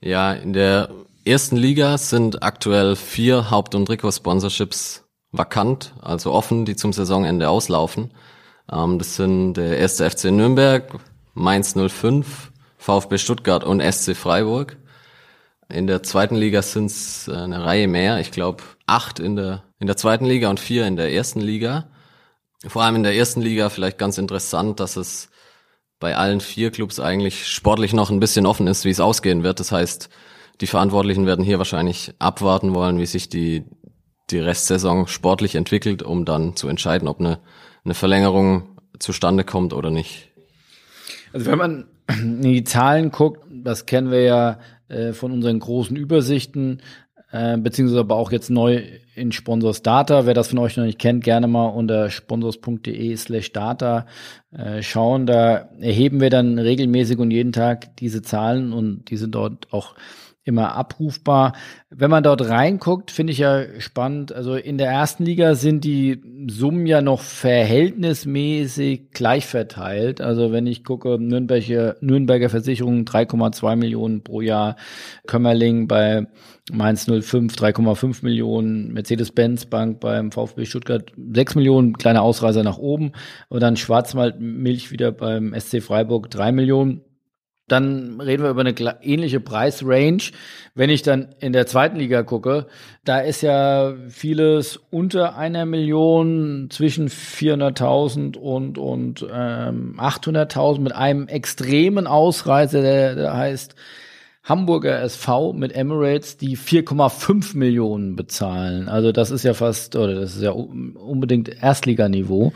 Ja, 0.00 0.32
in 0.32 0.52
der 0.52 0.90
ersten 1.24 1.56
Liga 1.56 1.98
sind 1.98 2.42
aktuell 2.42 2.96
vier 2.96 3.50
Haupt- 3.50 3.74
und 3.74 3.86
Trikotsponsorships 3.86 5.01
vakant, 5.32 5.94
also 6.00 6.32
offen, 6.32 6.64
die 6.64 6.76
zum 6.76 6.92
Saisonende 6.92 7.48
auslaufen. 7.48 8.12
Ähm, 8.70 8.98
das 8.98 9.16
sind 9.16 9.54
der 9.54 9.78
erste 9.78 10.08
FC 10.08 10.26
Nürnberg, 10.26 10.94
Mainz 11.34 11.74
05, 11.74 12.52
VfB 12.76 13.18
Stuttgart 13.18 13.64
und 13.64 13.80
SC 13.80 14.14
Freiburg. 14.14 14.76
In 15.68 15.86
der 15.86 16.02
zweiten 16.02 16.36
Liga 16.36 16.60
sind 16.62 16.86
es 16.86 17.28
äh, 17.28 17.32
eine 17.32 17.64
Reihe 17.64 17.88
mehr. 17.88 18.20
Ich 18.20 18.30
glaube 18.30 18.62
acht 18.86 19.18
in 19.18 19.36
der 19.36 19.62
in 19.78 19.86
der 19.86 19.96
zweiten 19.96 20.26
Liga 20.26 20.48
und 20.48 20.60
vier 20.60 20.86
in 20.86 20.96
der 20.96 21.12
ersten 21.12 21.40
Liga. 21.40 21.88
Vor 22.64 22.84
allem 22.84 22.96
in 22.96 23.02
der 23.02 23.16
ersten 23.16 23.40
Liga 23.40 23.68
vielleicht 23.68 23.98
ganz 23.98 24.16
interessant, 24.16 24.78
dass 24.78 24.94
es 24.96 25.28
bei 25.98 26.16
allen 26.16 26.40
vier 26.40 26.70
Clubs 26.70 27.00
eigentlich 27.00 27.48
sportlich 27.48 27.92
noch 27.92 28.10
ein 28.10 28.20
bisschen 28.20 28.46
offen 28.46 28.68
ist, 28.68 28.84
wie 28.84 28.90
es 28.90 29.00
ausgehen 29.00 29.42
wird. 29.42 29.58
Das 29.58 29.72
heißt, 29.72 30.08
die 30.60 30.68
Verantwortlichen 30.68 31.26
werden 31.26 31.44
hier 31.44 31.58
wahrscheinlich 31.58 32.14
abwarten 32.20 32.74
wollen, 32.74 32.98
wie 32.98 33.06
sich 33.06 33.28
die, 33.28 33.64
die 34.32 34.40
Restsaison 34.40 35.06
sportlich 35.06 35.54
entwickelt, 35.54 36.02
um 36.02 36.24
dann 36.24 36.56
zu 36.56 36.68
entscheiden, 36.68 37.08
ob 37.08 37.20
eine, 37.20 37.38
eine 37.84 37.94
Verlängerung 37.94 38.78
zustande 38.98 39.44
kommt 39.44 39.72
oder 39.72 39.90
nicht. 39.90 40.28
Also 41.32 41.46
wenn 41.46 41.58
man 41.58 41.84
in 42.08 42.42
die 42.42 42.64
Zahlen 42.64 43.10
guckt, 43.10 43.46
das 43.50 43.86
kennen 43.86 44.10
wir 44.10 44.22
ja 44.22 44.58
äh, 44.88 45.12
von 45.12 45.32
unseren 45.32 45.58
großen 45.58 45.96
Übersichten, 45.96 46.82
äh, 47.30 47.56
beziehungsweise 47.56 48.00
aber 48.00 48.16
auch 48.16 48.32
jetzt 48.32 48.50
neu 48.50 48.82
in 49.14 49.32
Sponsors 49.32 49.82
Data. 49.82 50.26
Wer 50.26 50.34
das 50.34 50.48
von 50.48 50.58
euch 50.58 50.76
noch 50.76 50.84
nicht 50.84 50.98
kennt, 50.98 51.24
gerne 51.24 51.46
mal 51.46 51.66
unter 51.66 52.10
sponsors.de 52.10 53.16
slash 53.16 53.52
data 53.52 54.06
äh, 54.50 54.82
schauen. 54.82 55.26
Da 55.26 55.68
erheben 55.80 56.20
wir 56.20 56.30
dann 56.30 56.58
regelmäßig 56.58 57.18
und 57.18 57.30
jeden 57.30 57.52
Tag 57.52 57.96
diese 57.96 58.22
Zahlen 58.22 58.72
und 58.72 59.10
die 59.10 59.16
sind 59.16 59.34
dort 59.34 59.72
auch 59.72 59.94
immer 60.44 60.74
abrufbar. 60.74 61.52
Wenn 61.90 62.10
man 62.10 62.24
dort 62.24 62.48
reinguckt, 62.48 63.10
finde 63.10 63.32
ich 63.32 63.38
ja 63.38 63.64
spannend. 63.78 64.32
Also 64.32 64.54
in 64.54 64.76
der 64.76 64.90
ersten 64.90 65.24
Liga 65.24 65.54
sind 65.54 65.84
die 65.84 66.20
Summen 66.48 66.86
ja 66.86 67.00
noch 67.00 67.20
verhältnismäßig 67.20 69.10
gleich 69.12 69.46
verteilt. 69.46 70.20
Also 70.20 70.50
wenn 70.50 70.66
ich 70.66 70.84
gucke, 70.84 71.18
Nürnberger, 71.20 71.96
Nürnberger 72.00 72.48
Versicherung 72.48 73.04
3,2 73.04 73.76
Millionen 73.76 74.24
pro 74.24 74.40
Jahr, 74.40 74.76
Kömmerling 75.26 75.86
bei 75.86 76.26
Mainz 76.72 77.06
05 77.06 77.54
3,5 77.54 78.24
Millionen, 78.24 78.92
Mercedes-Benz 78.92 79.66
Bank 79.66 80.00
beim 80.00 80.32
VfB 80.32 80.64
Stuttgart 80.64 81.12
6 81.16 81.54
Millionen, 81.54 81.94
kleiner 81.94 82.22
Ausreißer 82.22 82.64
nach 82.64 82.78
oben. 82.78 83.12
Und 83.48 83.62
dann 83.62 83.76
Schwarzwald 83.76 84.40
Milch 84.40 84.90
wieder 84.90 85.12
beim 85.12 85.54
SC 85.58 85.82
Freiburg 85.82 86.30
3 86.30 86.50
Millionen 86.52 87.02
dann 87.72 88.20
reden 88.20 88.42
wir 88.42 88.50
über 88.50 88.60
eine 88.60 88.74
ähnliche 89.02 89.40
Preisrange. 89.40 90.30
Wenn 90.74 90.90
ich 90.90 91.02
dann 91.02 91.34
in 91.40 91.52
der 91.52 91.66
zweiten 91.66 91.96
Liga 91.96 92.22
gucke, 92.22 92.66
da 93.04 93.18
ist 93.18 93.40
ja 93.40 93.94
vieles 94.08 94.78
unter 94.90 95.36
einer 95.36 95.64
Million, 95.64 96.68
zwischen 96.70 97.08
400.000 97.08 98.36
und, 98.36 98.78
und 98.78 99.26
ähm, 99.32 99.96
800.000 99.98 100.80
mit 100.80 100.94
einem 100.94 101.28
extremen 101.28 102.06
Ausreißer, 102.06 102.82
der, 102.82 103.14
der 103.14 103.36
heißt 103.36 103.74
Hamburger 104.44 105.00
SV 105.00 105.52
mit 105.52 105.74
Emirates, 105.74 106.36
die 106.36 106.58
4,5 106.58 107.56
Millionen 107.56 108.16
bezahlen. 108.16 108.88
Also 108.88 109.12
das 109.12 109.30
ist 109.30 109.44
ja 109.44 109.54
fast, 109.54 109.96
oder 109.96 110.14
das 110.14 110.36
ist 110.36 110.42
ja 110.42 110.50
unbedingt 110.50 111.62
Erstliganiveau. 111.62 112.52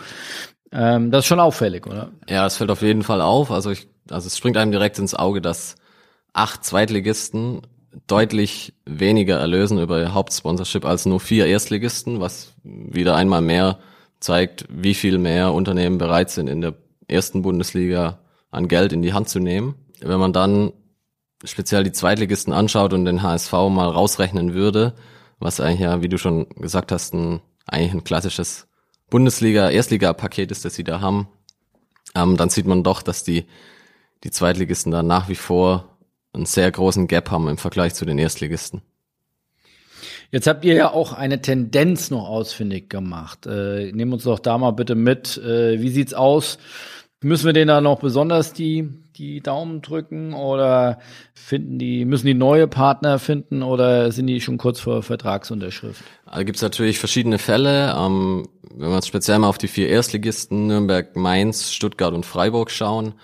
Ähm, 0.72 1.10
das 1.10 1.20
ist 1.20 1.28
schon 1.28 1.40
auffällig, 1.40 1.86
oder? 1.86 2.10
Ja, 2.28 2.46
es 2.46 2.56
fällt 2.56 2.70
auf 2.70 2.82
jeden 2.82 3.02
Fall 3.02 3.20
auf. 3.20 3.50
Also 3.50 3.70
ich 3.70 3.88
also 4.10 4.26
es 4.26 4.36
springt 4.36 4.56
einem 4.56 4.72
direkt 4.72 4.98
ins 4.98 5.14
Auge, 5.14 5.40
dass 5.40 5.76
acht 6.32 6.64
Zweitligisten 6.64 7.62
deutlich 8.06 8.74
weniger 8.84 9.38
erlösen 9.38 9.78
über 9.78 10.00
ihr 10.00 10.14
Hauptsponsorship 10.14 10.84
als 10.84 11.06
nur 11.06 11.20
vier 11.20 11.46
Erstligisten, 11.46 12.20
was 12.20 12.54
wieder 12.62 13.16
einmal 13.16 13.40
mehr 13.40 13.78
zeigt, 14.20 14.66
wie 14.68 14.94
viel 14.94 15.18
mehr 15.18 15.52
Unternehmen 15.52 15.98
bereit 15.98 16.30
sind, 16.30 16.48
in 16.48 16.60
der 16.60 16.74
ersten 17.08 17.42
Bundesliga 17.42 18.18
an 18.50 18.68
Geld 18.68 18.92
in 18.92 19.02
die 19.02 19.12
Hand 19.12 19.28
zu 19.28 19.38
nehmen. 19.38 19.74
Wenn 20.00 20.20
man 20.20 20.32
dann 20.32 20.72
speziell 21.44 21.84
die 21.84 21.92
Zweitligisten 21.92 22.52
anschaut 22.52 22.92
und 22.92 23.04
den 23.04 23.22
HSV 23.22 23.52
mal 23.52 23.88
rausrechnen 23.88 24.54
würde, 24.54 24.94
was 25.38 25.60
eigentlich 25.60 25.80
ja, 25.80 26.02
wie 26.02 26.08
du 26.08 26.18
schon 26.18 26.48
gesagt 26.50 26.92
hast, 26.92 27.14
ein, 27.14 27.40
eigentlich 27.66 27.92
ein 27.92 28.04
klassisches 28.04 28.68
Bundesliga-Erstliga-Paket 29.10 30.50
ist, 30.50 30.64
das 30.64 30.74
sie 30.74 30.84
da 30.84 31.00
haben, 31.00 31.28
ähm, 32.14 32.36
dann 32.36 32.50
sieht 32.50 32.66
man 32.66 32.82
doch, 32.82 33.02
dass 33.02 33.22
die 33.22 33.46
die 34.24 34.30
Zweitligisten 34.30 34.92
da 34.92 35.02
nach 35.02 35.28
wie 35.28 35.34
vor 35.34 35.96
einen 36.32 36.46
sehr 36.46 36.70
großen 36.70 37.08
Gap 37.08 37.30
haben 37.30 37.48
im 37.48 37.58
Vergleich 37.58 37.94
zu 37.94 38.04
den 38.04 38.18
Erstligisten. 38.18 38.82
Jetzt 40.30 40.46
habt 40.46 40.64
ihr 40.64 40.74
ja 40.74 40.92
auch 40.92 41.12
eine 41.12 41.40
Tendenz 41.40 42.10
noch 42.10 42.28
ausfindig 42.28 42.90
gemacht. 42.90 43.46
Äh, 43.46 43.92
nehmen 43.92 44.12
uns 44.12 44.24
doch 44.24 44.38
da 44.38 44.58
mal 44.58 44.72
bitte 44.72 44.94
mit. 44.94 45.38
Äh, 45.38 45.80
wie 45.80 45.88
sieht's 45.88 46.14
aus? 46.14 46.58
Müssen 47.22 47.46
wir 47.46 47.52
denen 47.52 47.68
da 47.68 47.80
noch 47.80 48.00
besonders 48.00 48.52
die, 48.52 48.88
die 49.16 49.40
Daumen 49.40 49.80
drücken 49.80 50.34
oder 50.34 50.98
finden 51.34 51.78
die, 51.78 52.04
müssen 52.04 52.26
die 52.26 52.34
neue 52.34 52.66
Partner 52.66 53.18
finden 53.18 53.62
oder 53.62 54.12
sind 54.12 54.26
die 54.26 54.40
schon 54.40 54.58
kurz 54.58 54.80
vor 54.80 55.02
Vertragsunterschrift? 55.02 56.02
Also 56.26 56.44
gibt 56.44 56.56
es 56.56 56.62
natürlich 56.62 56.98
verschiedene 56.98 57.38
Fälle. 57.38 57.94
Ähm, 57.96 58.48
wenn 58.74 58.90
wir 58.90 58.96
uns 58.96 59.06
speziell 59.06 59.38
mal 59.38 59.48
auf 59.48 59.58
die 59.58 59.68
vier 59.68 59.88
Erstligisten 59.88 60.66
Nürnberg, 60.66 61.16
Mainz, 61.16 61.72
Stuttgart 61.72 62.12
und 62.12 62.26
Freiburg 62.26 62.70
schauen, 62.70 63.14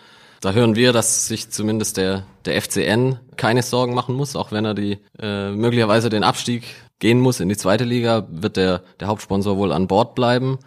da 0.43 0.53
hören 0.53 0.75
wir, 0.75 0.93
dass 0.93 1.29
sich 1.29 1.51
zumindest 1.51 1.97
der, 1.97 2.25
der 2.45 2.61
FCN 2.61 3.19
keine 3.37 3.63
Sorgen 3.63 3.95
machen 3.95 4.17
muss, 4.17 4.35
auch 4.35 4.51
wenn 4.51 4.65
er 4.65 4.75
die 4.75 4.99
äh, 5.19 5.53
möglicherweise 5.53 6.11
den 6.11 6.25
Abstieg 6.25 6.65
gehen 6.99 7.21
muss 7.21 7.39
in 7.39 7.49
die 7.49 7.57
zweite 7.57 7.85
Liga, 7.85 8.27
wird 8.29 8.57
der, 8.57 8.83
der 8.99 9.07
Hauptsponsor 9.07 9.57
wohl 9.57 9.73
an 9.73 9.87
Bord 9.87 10.17
bleiben. 10.17 10.59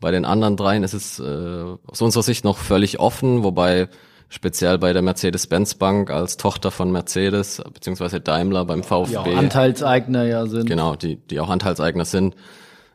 Bei 0.00 0.10
den 0.10 0.24
anderen 0.24 0.56
dreien 0.56 0.82
ist 0.82 0.94
es 0.94 1.20
äh, 1.20 1.64
aus 1.86 2.02
unserer 2.02 2.24
Sicht 2.24 2.44
noch 2.44 2.58
völlig 2.58 2.98
offen, 2.98 3.44
wobei 3.44 3.88
speziell 4.28 4.78
bei 4.78 4.92
der 4.92 5.02
Mercedes-Benz 5.02 5.76
Bank 5.76 6.10
als 6.10 6.36
Tochter 6.36 6.72
von 6.72 6.90
Mercedes 6.90 7.62
beziehungsweise 7.72 8.20
Daimler 8.20 8.64
beim 8.64 8.82
VfB. 8.82 9.10
Die 9.12 9.16
auch 9.18 9.26
Anteilseigner 9.38 10.24
ja 10.24 10.46
sind. 10.46 10.66
Genau, 10.66 10.96
die, 10.96 11.16
die 11.16 11.38
auch 11.38 11.50
Anteilseigner 11.50 12.04
sind, 12.04 12.34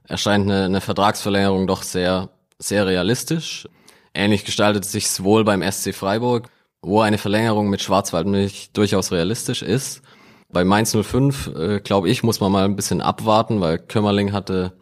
erscheint 0.04 0.46
eine, 0.46 0.66
eine 0.66 0.82
Vertragsverlängerung 0.82 1.66
doch 1.66 1.84
sehr, 1.84 2.30
sehr 2.60 2.88
realistisch. 2.88 3.70
Ähnlich 4.16 4.46
gestaltet 4.46 4.86
sich 4.86 5.24
wohl 5.24 5.44
beim 5.44 5.62
SC 5.62 5.94
Freiburg, 5.94 6.50
wo 6.82 7.02
eine 7.02 7.18
Verlängerung 7.18 7.70
mit 7.70 7.82
Schwarzwaldmilch 7.82 8.72
durchaus 8.74 9.12
realistisch 9.12 9.62
ist. 9.62 10.02
Bei 10.50 10.64
Mainz 10.64 10.96
05, 10.96 11.48
äh, 11.56 11.80
glaube 11.82 12.10
ich, 12.10 12.24
muss 12.24 12.40
man 12.40 12.52
mal 12.52 12.64
ein 12.66 12.78
bisschen 12.78 13.02
abwarten, 13.02 13.60
weil 13.60 13.78
Kömmerling 13.78 14.32
hatte 14.32 14.74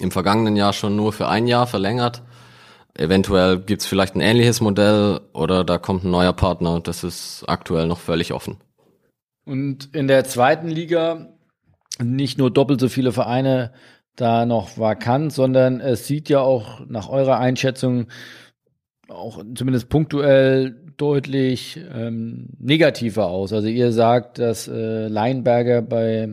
im 0.00 0.10
vergangenen 0.10 0.56
Jahr 0.56 0.72
schon 0.72 0.94
nur 0.94 1.12
für 1.12 1.28
ein 1.28 1.46
Jahr 1.46 1.66
verlängert. 1.66 2.22
Eventuell 2.94 3.60
gibt's 3.60 3.86
vielleicht 3.86 4.14
ein 4.14 4.20
ähnliches 4.20 4.60
Modell 4.60 5.20
oder 5.32 5.64
da 5.64 5.78
kommt 5.78 6.04
ein 6.04 6.10
neuer 6.10 6.32
Partner. 6.32 6.80
Das 6.80 7.02
ist 7.02 7.44
aktuell 7.46 7.86
noch 7.86 7.98
völlig 7.98 8.32
offen. 8.32 8.58
Und 9.46 9.94
in 9.94 10.06
der 10.06 10.24
zweiten 10.24 10.68
Liga 10.68 11.28
nicht 11.98 12.38
nur 12.38 12.50
doppelt 12.50 12.80
so 12.80 12.88
viele 12.88 13.12
Vereine 13.12 13.72
da 14.16 14.44
noch 14.44 14.76
vakant, 14.76 15.32
sondern 15.32 15.80
es 15.80 16.06
sieht 16.06 16.28
ja 16.28 16.40
auch 16.40 16.80
nach 16.86 17.08
eurer 17.08 17.38
Einschätzung 17.38 18.08
auch 19.10 19.42
zumindest 19.54 19.88
punktuell 19.88 20.76
deutlich 20.96 21.80
ähm, 21.94 22.50
negativer 22.58 23.28
aus. 23.28 23.52
Also 23.52 23.68
ihr 23.68 23.92
sagt, 23.92 24.38
dass 24.38 24.68
äh, 24.68 25.08
Leinberger 25.08 25.82
bei 25.82 26.28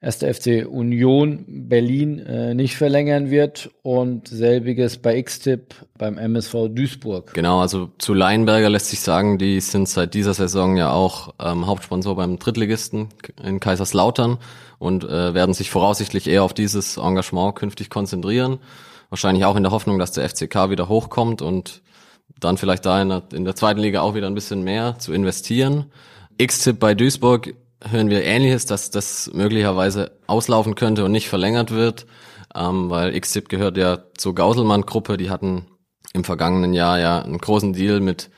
1. 0.00 0.18
FC 0.18 0.66
Union 0.68 1.44
Berlin 1.46 2.18
äh, 2.18 2.54
nicht 2.54 2.76
verlängern 2.76 3.30
wird 3.30 3.70
und 3.82 4.28
selbiges 4.28 4.98
bei 4.98 5.16
X-Tip 5.16 5.74
beim 5.98 6.18
MSV 6.18 6.68
Duisburg. 6.68 7.34
Genau, 7.34 7.60
also 7.60 7.90
zu 7.98 8.14
Leinberger 8.14 8.70
lässt 8.70 8.88
sich 8.88 9.00
sagen, 9.00 9.38
die 9.38 9.60
sind 9.60 9.88
seit 9.88 10.14
dieser 10.14 10.34
Saison 10.34 10.76
ja 10.76 10.92
auch 10.92 11.34
ähm, 11.40 11.66
Hauptsponsor 11.66 12.14
beim 12.14 12.38
Drittligisten 12.38 13.08
in 13.42 13.58
Kaiserslautern 13.58 14.38
und 14.78 15.04
äh, 15.04 15.34
werden 15.34 15.54
sich 15.54 15.70
voraussichtlich 15.70 16.28
eher 16.28 16.44
auf 16.44 16.54
dieses 16.54 16.98
Engagement 16.98 17.54
künftig 17.54 17.90
konzentrieren. 17.90 18.58
Wahrscheinlich 19.08 19.44
auch 19.44 19.56
in 19.56 19.62
der 19.62 19.72
Hoffnung, 19.72 19.98
dass 19.98 20.12
der 20.12 20.28
FCK 20.28 20.70
wieder 20.70 20.88
hochkommt 20.88 21.42
und 21.42 21.82
dann 22.40 22.58
vielleicht 22.58 22.84
da 22.84 23.00
in 23.00 23.08
der, 23.08 23.22
in 23.32 23.44
der 23.44 23.54
zweiten 23.54 23.80
Liga 23.80 24.00
auch 24.00 24.14
wieder 24.14 24.26
ein 24.26 24.34
bisschen 24.34 24.62
mehr 24.62 24.98
zu 24.98 25.12
investieren. 25.12 25.92
X-Tip 26.38 26.78
bei 26.78 26.94
Duisburg 26.94 27.54
hören 27.82 28.10
wir 28.10 28.24
Ähnliches, 28.24 28.66
dass 28.66 28.90
das 28.90 29.30
möglicherweise 29.32 30.12
auslaufen 30.26 30.74
könnte 30.74 31.04
und 31.04 31.12
nicht 31.12 31.28
verlängert 31.28 31.70
wird, 31.70 32.06
ähm, 32.54 32.90
weil 32.90 33.14
X-Tip 33.14 33.48
gehört 33.48 33.76
ja 33.76 33.98
zur 34.16 34.34
Gauselmann-Gruppe. 34.34 35.16
Die 35.16 35.30
hatten 35.30 35.66
im 36.12 36.24
vergangenen 36.24 36.74
Jahr 36.74 36.98
ja 36.98 37.20
einen 37.20 37.38
großen 37.38 37.72
Deal 37.72 38.00
mit 38.00 38.30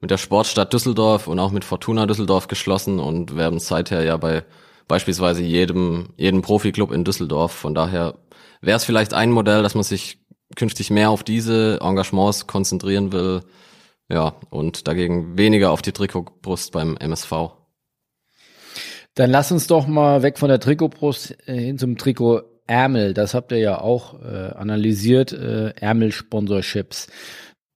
mit 0.00 0.10
der 0.10 0.18
Sportstadt 0.18 0.72
Düsseldorf 0.72 1.26
und 1.26 1.38
auch 1.38 1.50
mit 1.50 1.64
Fortuna 1.64 2.06
Düsseldorf 2.06 2.46
geschlossen 2.46 3.00
und 3.00 3.36
werden 3.36 3.58
seither 3.58 4.04
ja 4.04 4.16
bei 4.16 4.44
beispielsweise 4.86 5.42
jedem 5.42 6.10
jedem 6.16 6.42
Profiklub 6.42 6.92
in 6.92 7.04
Düsseldorf. 7.04 7.52
Von 7.52 7.74
daher 7.74 8.14
wäre 8.60 8.76
es 8.76 8.84
vielleicht 8.84 9.14
ein 9.14 9.30
Modell, 9.30 9.62
dass 9.62 9.74
man 9.74 9.84
sich 9.84 10.18
künftig 10.56 10.90
mehr 10.90 11.10
auf 11.10 11.22
diese 11.22 11.78
Engagements 11.80 12.46
konzentrieren 12.46 13.12
will, 13.12 13.42
ja, 14.10 14.36
und 14.50 14.88
dagegen 14.88 15.36
weniger 15.36 15.70
auf 15.70 15.82
die 15.82 15.92
Trikotbrust 15.92 16.72
beim 16.72 16.96
MSV. 16.96 17.50
Dann 19.14 19.30
lass 19.30 19.52
uns 19.52 19.66
doch 19.66 19.86
mal 19.86 20.22
weg 20.22 20.38
von 20.38 20.48
der 20.48 20.60
Trikotbrust 20.60 21.36
äh, 21.46 21.54
hin 21.54 21.78
zum 21.78 21.98
Trikot 21.98 22.42
Ärmel. 22.66 23.14
Das 23.14 23.34
habt 23.34 23.50
ihr 23.52 23.58
ja 23.58 23.80
auch 23.80 24.22
äh, 24.22 24.52
analysiert, 24.54 25.32
äh, 25.32 25.70
Ärmel-Sponsorships. 25.70 27.08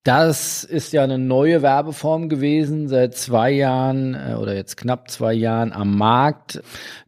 Das 0.04 0.64
ist 0.64 0.92
ja 0.92 1.04
eine 1.04 1.16
neue 1.18 1.62
Werbeform 1.62 2.28
gewesen, 2.28 2.88
seit 2.88 3.14
zwei 3.14 3.52
Jahren 3.52 4.14
äh, 4.14 4.34
oder 4.34 4.52
jetzt 4.52 4.76
knapp 4.76 5.08
zwei 5.08 5.32
Jahren 5.32 5.72
am 5.72 5.96
Markt. 5.96 6.60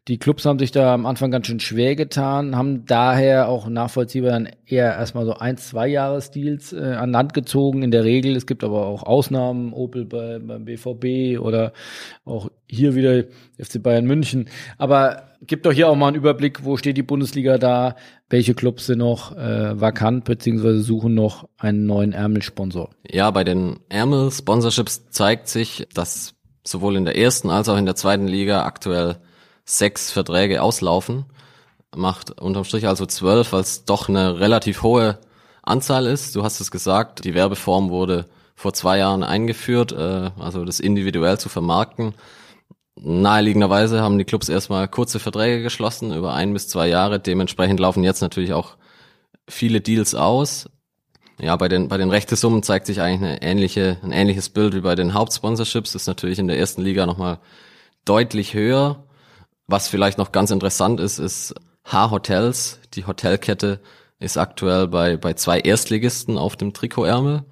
Die 0.07 0.19
Clubs 0.19 0.45
haben 0.45 0.61
sich 0.61 0.71
da 0.71 0.95
am 0.95 1.05
Anfang 1.05 1.33
ganz 1.33 1.49
schön 1.49 1.59
schwer 1.59 1.97
getan, 1.97 2.55
haben 2.55 2.85
daher 2.87 3.49
auch 3.49 3.67
nachvollziehbar 3.69 4.31
dann 4.31 4.49
eher 4.65 4.95
erstmal 4.95 5.25
so 5.25 5.35
ein, 5.35 5.57
zwei 5.57 5.89
Jahresdeals 5.89 6.73
äh, 6.73 6.95
an 6.97 7.11
Land 7.11 7.35
gezogen 7.35 7.83
in 7.83 7.91
der 7.91 8.05
Regel. 8.05 8.37
Es 8.37 8.47
gibt 8.47 8.63
aber 8.63 8.87
auch 8.87 9.03
Ausnahmen, 9.03 9.73
Opel 9.73 10.05
bei, 10.05 10.39
beim 10.39 10.65
BVB 10.65 11.41
oder 11.41 11.73
auch 12.25 12.49
hier 12.67 12.95
wieder 12.95 13.25
FC 13.59 13.83
Bayern 13.83 14.07
München. 14.07 14.49
Aber 14.79 15.29
gibt 15.47 15.67
doch 15.67 15.73
hier 15.73 15.89
auch 15.89 15.97
mal 15.97 16.09
einen 16.09 16.17
Überblick, 16.17 16.65
wo 16.65 16.77
steht 16.77 16.97
die 16.97 17.03
Bundesliga 17.03 17.59
da, 17.59 17.97
welche 18.29 18.55
Clubs 18.55 18.87
sind 18.87 18.99
noch 18.99 19.37
äh, 19.37 19.81
vakant 19.81 20.25
beziehungsweise 20.25 20.81
suchen 20.81 21.15
noch 21.15 21.49
einen 21.59 21.87
neuen 21.87 22.13
Ärmelsponsor. 22.13 22.91
Ja, 23.11 23.31
bei 23.31 23.45
den 23.45 23.81
Ärmel-Sponsorships 23.89 25.11
zeigt 25.11 25.49
sich, 25.49 25.87
dass 25.95 26.35
sowohl 26.65 26.97
in 26.97 27.05
der 27.05 27.17
ersten 27.19 27.51
als 27.51 27.69
auch 27.69 27.77
in 27.77 27.87
der 27.87 27.97
zweiten 27.97 28.27
Liga 28.27 28.65
aktuell 28.65 29.17
sechs 29.65 30.11
Verträge 30.11 30.63
auslaufen. 30.63 31.27
Macht 31.95 32.41
unterm 32.41 32.65
Strich 32.65 32.89
also 32.89 33.07
zwölf, 33.07 33.53
weil 33.53 33.61
es 33.61 33.85
doch 33.85 34.09
eine 34.09 34.41
relativ 34.41 34.83
hohe 34.83 35.19
Anzahl 35.63 36.07
ist. 36.07 36.35
Du 36.35 36.43
hast 36.43 36.61
es 36.61 36.71
gesagt, 36.71 37.25
die 37.25 37.35
Werbeform 37.35 37.91
wurde 37.91 38.27
vor 38.57 38.73
zwei 38.73 38.99
Jahren 38.99 39.23
eingeführt, 39.23 39.93
äh, 39.93 40.31
also 40.39 40.65
das 40.65 40.81
individuell 40.81 41.39
zu 41.39 41.49
vermarkten. 41.49 42.15
Naheliegenderweise 42.97 44.01
haben 44.01 44.19
die 44.19 44.25
Clubs 44.25 44.49
erstmal 44.49 44.87
kurze 44.89 45.19
Verträge 45.19 45.63
geschlossen 45.63 46.13
über 46.13 46.35
ein 46.35 46.53
bis 46.53 46.69
zwei 46.69 46.89
Jahre. 46.89 47.19
Dementsprechend 47.19 47.81
laufen 47.81 48.05
jetzt 48.05 48.21
natürlich 48.21 48.53
auch 48.53 48.77
viele 49.49 49.81
Deals 49.81 50.15
aus. 50.15 50.71
Ja, 51.41 51.57
bei 51.57 51.69
den, 51.69 51.89
bei 51.89 51.97
den 51.97 52.11
Rechtesummen 52.11 52.63
zeigt 52.63 52.87
sich 52.87 53.01
eigentlich 53.01 53.29
eine 53.29 53.43
ähnliche, 53.43 53.99
ein 54.03 54.13
ähnliches 54.13 54.49
Bild 54.49 54.75
wie 54.75 54.81
bei 54.81 54.95
den 54.95 55.15
Hauptsponsorships. 55.15 55.93
Das 55.93 56.03
ist 56.03 56.09
natürlich 56.09 56.39
in 56.39 56.47
der 56.47 56.59
ersten 56.59 56.83
Liga 56.83 57.07
nochmal 57.07 57.41
deutlich 58.05 58.55
höher. 58.55 59.05
Was 59.67 59.89
vielleicht 59.89 60.19
noch 60.19 60.31
ganz 60.31 60.53
interessant 60.53 61.01
ist, 61.01 61.19
ist 61.19 61.55
H-Hotels. 61.85 62.79
Die 62.95 63.07
Hotelkette 63.07 63.81
ist 64.21 64.39
aktuell 64.39 64.87
bei, 64.87 65.17
bei 65.17 65.35
zwei 65.35 65.59
Erstligisten 65.59 66.39
auf 66.39 66.57
dem 66.57 66.73
Trikotärmel. 66.73 67.45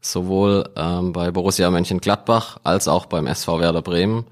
Sowohl 0.00 0.70
ähm, 0.76 1.12
bei 1.12 1.30
Borussia 1.30 1.70
Mönchengladbach 1.70 2.58
als 2.64 2.88
auch 2.88 3.06
beim 3.06 3.26
SV 3.26 3.60
Werder 3.60 3.82
Bremen. 3.82 4.26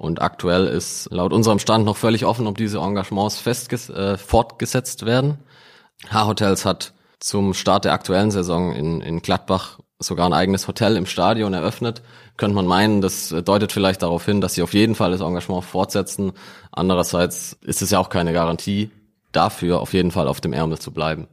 Und 0.00 0.22
aktuell 0.22 0.66
ist 0.66 1.08
laut 1.10 1.34
unserem 1.34 1.58
Stand 1.58 1.84
noch 1.84 1.98
völlig 1.98 2.24
offen, 2.24 2.46
ob 2.46 2.56
diese 2.56 2.78
Engagements 2.78 3.46
äh, 3.90 4.16
fortgesetzt 4.16 5.04
werden. 5.04 5.36
H-Hotels 6.08 6.64
hat 6.64 6.94
zum 7.18 7.52
Start 7.52 7.84
der 7.84 7.92
aktuellen 7.92 8.30
Saison 8.30 8.72
in, 8.72 9.02
in 9.02 9.20
Gladbach 9.20 9.78
sogar 9.98 10.24
ein 10.24 10.32
eigenes 10.32 10.66
Hotel 10.66 10.96
im 10.96 11.04
Stadion 11.04 11.52
eröffnet. 11.52 12.00
Könnte 12.38 12.54
man 12.54 12.64
meinen, 12.64 13.02
das 13.02 13.28
deutet 13.44 13.72
vielleicht 13.72 14.00
darauf 14.00 14.24
hin, 14.24 14.40
dass 14.40 14.54
sie 14.54 14.62
auf 14.62 14.72
jeden 14.72 14.94
Fall 14.94 15.10
das 15.10 15.20
Engagement 15.20 15.64
fortsetzen. 15.64 16.32
Andererseits 16.72 17.58
ist 17.60 17.82
es 17.82 17.90
ja 17.90 17.98
auch 17.98 18.08
keine 18.08 18.32
Garantie 18.32 18.90
dafür, 19.32 19.80
auf 19.80 19.92
jeden 19.92 20.12
Fall 20.12 20.28
auf 20.28 20.40
dem 20.40 20.54
Ärmel 20.54 20.78
zu 20.78 20.92
bleiben. 20.92 21.28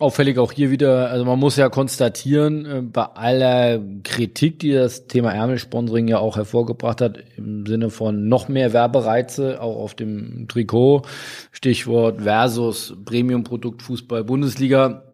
Auffällig 0.00 0.38
auch 0.38 0.52
hier 0.52 0.70
wieder, 0.70 1.10
also 1.10 1.24
man 1.24 1.40
muss 1.40 1.56
ja 1.56 1.68
konstatieren, 1.68 2.66
äh, 2.66 2.82
bei 2.82 3.02
aller 3.02 3.80
Kritik, 4.04 4.60
die 4.60 4.70
das 4.70 5.08
Thema 5.08 5.32
Ärmelsponsoring 5.32 6.06
ja 6.06 6.18
auch 6.18 6.36
hervorgebracht 6.36 7.00
hat, 7.00 7.18
im 7.36 7.66
Sinne 7.66 7.90
von 7.90 8.28
noch 8.28 8.46
mehr 8.48 8.72
Werbereize, 8.72 9.60
auch 9.60 9.76
auf 9.76 9.94
dem 9.94 10.46
Trikot, 10.46 11.02
Stichwort 11.50 12.22
versus 12.22 12.94
Premium-Produkt 13.06 13.82
Fußball 13.82 14.22
Bundesliga, 14.22 15.07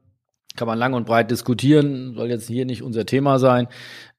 kann 0.57 0.69
man 0.69 0.79
lang 0.79 0.95
und 0.95 1.07
breit 1.07 1.31
diskutieren, 1.31 2.14
soll 2.14 2.29
jetzt 2.29 2.47
hier 2.47 2.64
nicht 2.64 2.83
unser 2.83 3.05
Thema 3.07 3.38
sein. 3.38 3.67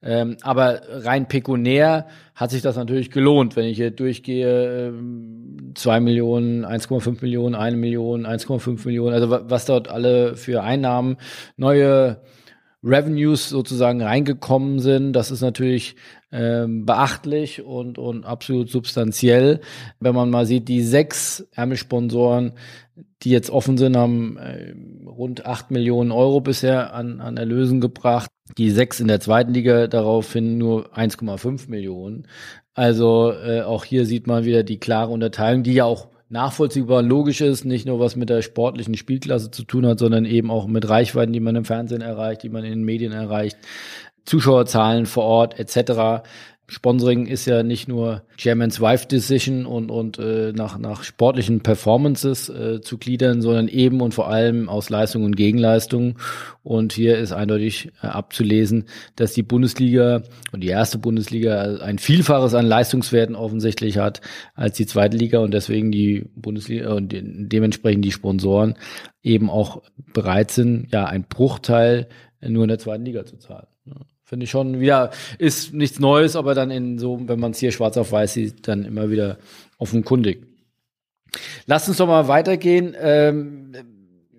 Ähm, 0.02 0.36
aber 0.42 0.82
rein 0.88 1.28
pekunär 1.28 2.06
hat 2.34 2.50
sich 2.50 2.60
das 2.60 2.76
natürlich 2.76 3.10
gelohnt, 3.10 3.56
wenn 3.56 3.64
ich 3.64 3.76
hier 3.76 3.90
durchgehe, 3.90 4.88
ähm, 4.88 5.72
zwei 5.74 5.98
Millionen, 6.00 6.66
1,5 6.66 7.22
Millionen, 7.22 7.54
eine 7.54 7.76
Million, 7.76 8.26
1,5 8.26 8.84
Millionen, 8.84 9.14
also 9.14 9.30
was 9.30 9.64
dort 9.64 9.88
alle 9.88 10.36
für 10.36 10.62
Einnahmen, 10.62 11.16
neue 11.56 12.20
Revenues 12.84 13.48
sozusagen 13.48 14.02
reingekommen 14.02 14.78
sind. 14.78 15.14
Das 15.14 15.30
ist 15.30 15.40
natürlich 15.40 15.96
ähm, 16.30 16.84
beachtlich 16.84 17.62
und, 17.62 17.98
und 17.98 18.24
absolut 18.26 18.70
substanziell. 18.70 19.60
Wenn 20.00 20.14
man 20.14 20.30
mal 20.30 20.46
sieht, 20.46 20.68
die 20.68 20.82
sechs 20.82 21.48
Ärmelsponsoren, 21.54 22.52
die 23.22 23.30
jetzt 23.30 23.50
offen 23.50 23.76
sind, 23.76 23.96
haben 23.96 24.36
äh, 24.38 24.74
rund 25.06 25.46
acht 25.46 25.70
Millionen 25.70 26.12
Euro 26.12 26.40
bisher 26.40 26.94
an, 26.94 27.20
an 27.20 27.36
Erlösen 27.36 27.80
gebracht. 27.80 28.30
Die 28.56 28.70
sechs 28.70 29.00
in 29.00 29.08
der 29.08 29.20
zweiten 29.20 29.52
Liga 29.52 29.86
daraufhin 29.86 30.58
nur 30.58 30.94
1,5 30.96 31.68
Millionen. 31.68 32.26
Also 32.74 33.32
äh, 33.32 33.62
auch 33.62 33.84
hier 33.84 34.06
sieht 34.06 34.26
man 34.26 34.44
wieder 34.44 34.62
die 34.62 34.78
klare 34.78 35.10
Unterteilung, 35.10 35.62
die 35.62 35.74
ja 35.74 35.84
auch 35.84 36.08
nachvollziehbar 36.28 36.98
und 36.98 37.08
logisch 37.08 37.40
ist, 37.40 37.64
nicht 37.64 37.86
nur 37.86 38.00
was 38.00 38.16
mit 38.16 38.30
der 38.30 38.42
sportlichen 38.42 38.96
Spielklasse 38.96 39.50
zu 39.50 39.62
tun 39.64 39.86
hat, 39.86 39.98
sondern 39.98 40.24
eben 40.24 40.50
auch 40.50 40.66
mit 40.66 40.88
Reichweiten, 40.88 41.32
die 41.32 41.40
man 41.40 41.56
im 41.56 41.64
Fernsehen 41.64 42.02
erreicht, 42.02 42.42
die 42.42 42.48
man 42.48 42.64
in 42.64 42.70
den 42.70 42.84
Medien 42.84 43.12
erreicht, 43.12 43.58
Zuschauerzahlen 44.24 45.06
vor 45.06 45.24
Ort 45.24 45.58
etc. 45.58 46.26
Sponsoring 46.68 47.26
ist 47.26 47.46
ja 47.46 47.62
nicht 47.62 47.86
nur 47.86 48.22
Chairman's 48.36 48.80
Wife 48.80 49.06
Decision 49.06 49.66
und, 49.66 49.90
und 49.90 50.18
äh, 50.18 50.52
nach, 50.52 50.78
nach 50.78 51.04
sportlichen 51.04 51.60
Performances 51.60 52.48
äh, 52.48 52.80
zu 52.80 52.98
gliedern, 52.98 53.40
sondern 53.40 53.68
eben 53.68 54.00
und 54.00 54.14
vor 54.14 54.28
allem 54.28 54.68
aus 54.68 54.90
Leistung 54.90 55.24
und 55.24 55.36
Gegenleistung. 55.36 56.18
Und 56.64 56.92
hier 56.92 57.18
ist 57.18 57.32
eindeutig 57.32 57.92
äh, 58.02 58.08
abzulesen, 58.08 58.86
dass 59.14 59.32
die 59.32 59.44
Bundesliga 59.44 60.22
und 60.52 60.62
die 60.64 60.68
erste 60.68 60.98
Bundesliga 60.98 61.76
ein 61.76 61.98
Vielfaches 61.98 62.54
an 62.54 62.66
Leistungswerten 62.66 63.36
offensichtlich 63.36 63.98
hat 63.98 64.20
als 64.54 64.76
die 64.76 64.86
zweite 64.86 65.16
Liga 65.16 65.38
und 65.38 65.54
deswegen 65.54 65.92
die 65.92 66.26
Bundesliga 66.34 66.94
und 66.94 67.14
dementsprechend 67.14 68.04
die 68.04 68.12
Sponsoren 68.12 68.74
eben 69.22 69.50
auch 69.50 69.82
bereit 70.12 70.50
sind, 70.50 70.92
ja, 70.92 71.04
ein 71.04 71.24
Bruchteil 71.28 72.08
nur 72.40 72.64
in 72.64 72.68
der 72.68 72.78
zweiten 72.78 73.04
Liga 73.04 73.24
zu 73.24 73.36
zahlen. 73.36 73.66
Finde 74.28 74.42
ich 74.42 74.50
schon 74.50 74.80
wieder, 74.80 75.12
ist 75.38 75.72
nichts 75.72 76.00
Neues, 76.00 76.34
aber 76.34 76.54
dann 76.54 76.72
in 76.72 76.98
so, 76.98 77.20
wenn 77.28 77.38
man 77.38 77.52
es 77.52 77.58
hier 77.58 77.70
schwarz 77.70 77.96
auf 77.96 78.10
weiß 78.10 78.32
sieht, 78.34 78.66
dann 78.66 78.84
immer 78.84 79.08
wieder 79.08 79.38
offenkundig. 79.78 80.44
Lass 81.66 81.86
uns 81.86 81.98
doch 81.98 82.08
mal 82.08 82.26
weitergehen. 82.26 82.96
Ähm, 83.00 83.72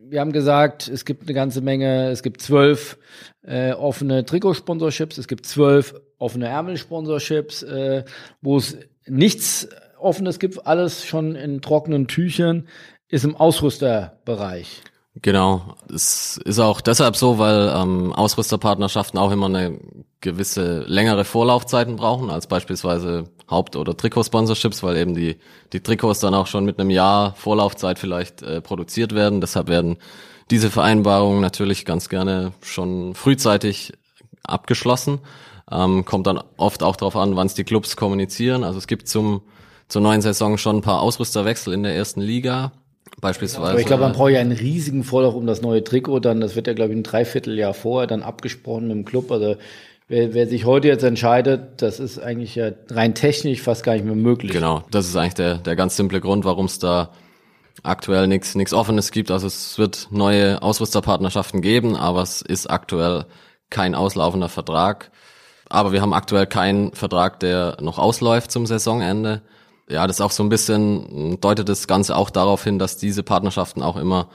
wir 0.10 0.20
haben 0.20 0.34
gesagt, 0.34 0.90
es 0.90 1.06
gibt 1.06 1.24
eine 1.24 1.34
ganze 1.34 1.62
Menge, 1.62 2.10
es 2.10 2.22
gibt 2.22 2.42
zwölf 2.42 2.98
äh, 3.44 3.72
offene 3.72 4.26
Trikotsponsorships, 4.26 5.18
es 5.18 5.30
gibt 5.30 5.46
zwölf 5.46 5.96
offene 6.18 6.48
Ärmelsponsorships, 6.48 7.64
äh, 7.64 8.04
wo 8.42 8.58
es 8.58 8.78
nichts 9.06 9.70
Offenes 10.00 10.40
gibt, 10.40 10.68
alles 10.68 11.06
schon 11.06 11.36
in 11.36 11.62
trockenen 11.62 12.10
Tüchern, 12.10 12.68
ist 13.08 13.24
im 13.24 13.38
Ausrüsterbereich. 13.38 14.82
Genau, 15.22 15.76
es 15.94 16.38
ist 16.38 16.60
auch 16.60 16.82
deshalb 16.82 17.16
so, 17.16 17.40
weil 17.40 17.74
ähm, 17.76 18.14
Ausrüsterpartnerschaften 18.14 19.18
auch 19.20 19.32
immer 19.32 19.48
eine 19.48 19.80
gewisse 20.22 20.82
längere 20.82 21.26
Vorlaufzeiten 21.26 21.96
brauchen 21.96 22.30
als 22.30 22.48
beispielsweise 22.48 23.26
Haupt- 23.50 23.76
oder 23.76 23.96
Trikotsponsorships, 23.96 24.84
weil 24.84 24.98
eben 24.98 25.16
die 25.16 25.38
die 25.74 25.82
Trikots 25.82 26.20
dann 26.20 26.34
auch 26.34 26.48
schon 26.48 26.66
mit 26.66 26.80
einem 26.80 26.90
Jahr 26.90 27.34
Vorlaufzeit 27.36 28.00
vielleicht 28.00 28.42
äh, 28.42 28.62
produziert 28.62 29.16
werden. 29.16 29.42
Deshalb 29.42 29.70
werden 29.70 29.98
diese 30.52 30.70
Vereinbarungen 30.70 31.42
natürlich 31.42 31.86
ganz 31.86 32.10
gerne 32.10 32.54
schon 32.62 33.16
frühzeitig 33.16 33.94
abgeschlossen. 34.44 35.20
Ähm, 35.72 36.06
kommt 36.06 36.28
dann 36.28 36.42
oft 36.58 36.84
auch 36.84 36.96
darauf 36.96 37.16
an, 37.16 37.36
wann 37.36 37.48
es 37.48 37.54
die 37.54 37.64
Clubs 37.64 37.96
kommunizieren. 37.96 38.64
Also 38.64 38.78
es 38.78 38.88
gibt 38.88 39.08
zum 39.08 39.42
zur 39.88 40.02
neuen 40.02 40.22
Saison 40.22 40.58
schon 40.58 40.78
ein 40.78 40.82
paar 40.82 41.02
Ausrüsterwechsel 41.02 41.74
in 41.74 41.84
der 41.84 41.96
ersten 41.96 42.22
Liga. 42.22 42.74
Beispielsweise. 43.20 43.72
Aber 43.72 43.80
ich 43.80 43.86
glaube, 43.86 44.04
man 44.04 44.14
braucht 44.14 44.32
ja 44.32 44.40
einen 44.40 44.52
riesigen 44.52 45.04
Vorlauf 45.04 45.36
um 45.36 45.48
das 45.48 45.62
neue 45.62 45.84
Trikot. 45.84 46.20
Dann, 46.20 46.40
das 46.40 46.56
wird 46.56 46.68
ja, 46.68 46.74
glaube 46.74 46.94
ich, 46.94 47.00
ein 47.00 47.04
Dreivierteljahr 47.04 47.74
vorher 47.74 48.08
dann 48.08 48.22
abgesprochen 48.22 48.88
mit 48.88 48.96
dem 48.96 49.06
Club. 49.06 49.32
Also 49.32 49.56
wer, 50.08 50.34
wer 50.34 50.48
sich 50.48 50.66
heute 50.66 50.88
jetzt 50.88 51.04
entscheidet, 51.04 51.82
das 51.82 52.00
ist 52.00 52.20
eigentlich 52.20 52.56
ja 52.56 52.72
rein 52.90 53.16
technisch 53.16 53.62
fast 53.62 53.84
gar 53.84 53.94
nicht 53.94 54.06
mehr 54.06 54.16
möglich. 54.16 54.52
Genau, 54.52 54.84
das 54.92 55.08
ist 55.08 55.16
eigentlich 55.16 55.36
der, 55.36 55.56
der 55.56 55.76
ganz 55.76 55.96
simple 55.96 56.22
Grund, 56.22 56.46
warum 56.46 56.66
es 56.66 56.80
da 56.80 57.12
aktuell 57.84 58.28
nichts 58.28 58.56
nichts 58.56 58.74
Offenes 58.74 59.12
gibt. 59.12 59.32
Also 59.32 59.48
es 59.48 59.78
wird 59.78 60.08
neue 60.12 60.62
Ausrüsterpartnerschaften 60.62 61.62
geben, 61.62 61.96
aber 61.96 62.22
es 62.22 62.42
ist 62.42 62.68
aktuell 62.68 63.26
kein 63.70 63.96
auslaufender 63.96 64.50
Vertrag. 64.50 65.12
Aber 65.70 65.92
wir 65.92 66.02
haben 66.02 66.14
aktuell 66.14 66.48
keinen 66.48 66.94
Vertrag, 66.94 67.40
der 67.40 67.78
noch 67.82 67.98
ausläuft 68.00 68.52
zum 68.52 68.66
Saisonende 68.66 69.42
ja, 69.90 70.06
das 70.06 70.18
ist 70.18 70.22
auch 70.22 70.32
so 70.32 70.44
ein 70.44 70.50
bisschen, 70.50 71.40
deutet 71.40 71.70
das 71.70 71.88
Ganze 71.88 72.16
auch 72.16 72.30
darauf 72.30 72.64
hin, 72.64 72.80
dass 72.80 72.98
diese 72.98 73.24
Partnerschaften 73.24 73.82
auch 73.82 73.98
immer 73.98 74.30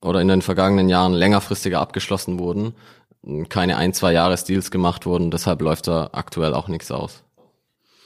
oder 0.00 0.20
in 0.20 0.28
den 0.28 0.42
vergangenen 0.42 0.88
Jahren 0.88 1.12
längerfristiger 1.12 1.80
abgeschlossen 1.80 2.38
wurden, 2.38 2.74
keine 3.48 3.76
ein, 3.76 3.92
zwei 3.92 4.12
Jahresdeals 4.12 4.70
gemacht 4.70 5.06
wurden, 5.06 5.30
deshalb 5.30 5.60
läuft 5.60 5.88
da 5.88 6.10
aktuell 6.12 6.54
auch 6.54 6.68
nichts 6.68 6.90
aus. 6.90 7.24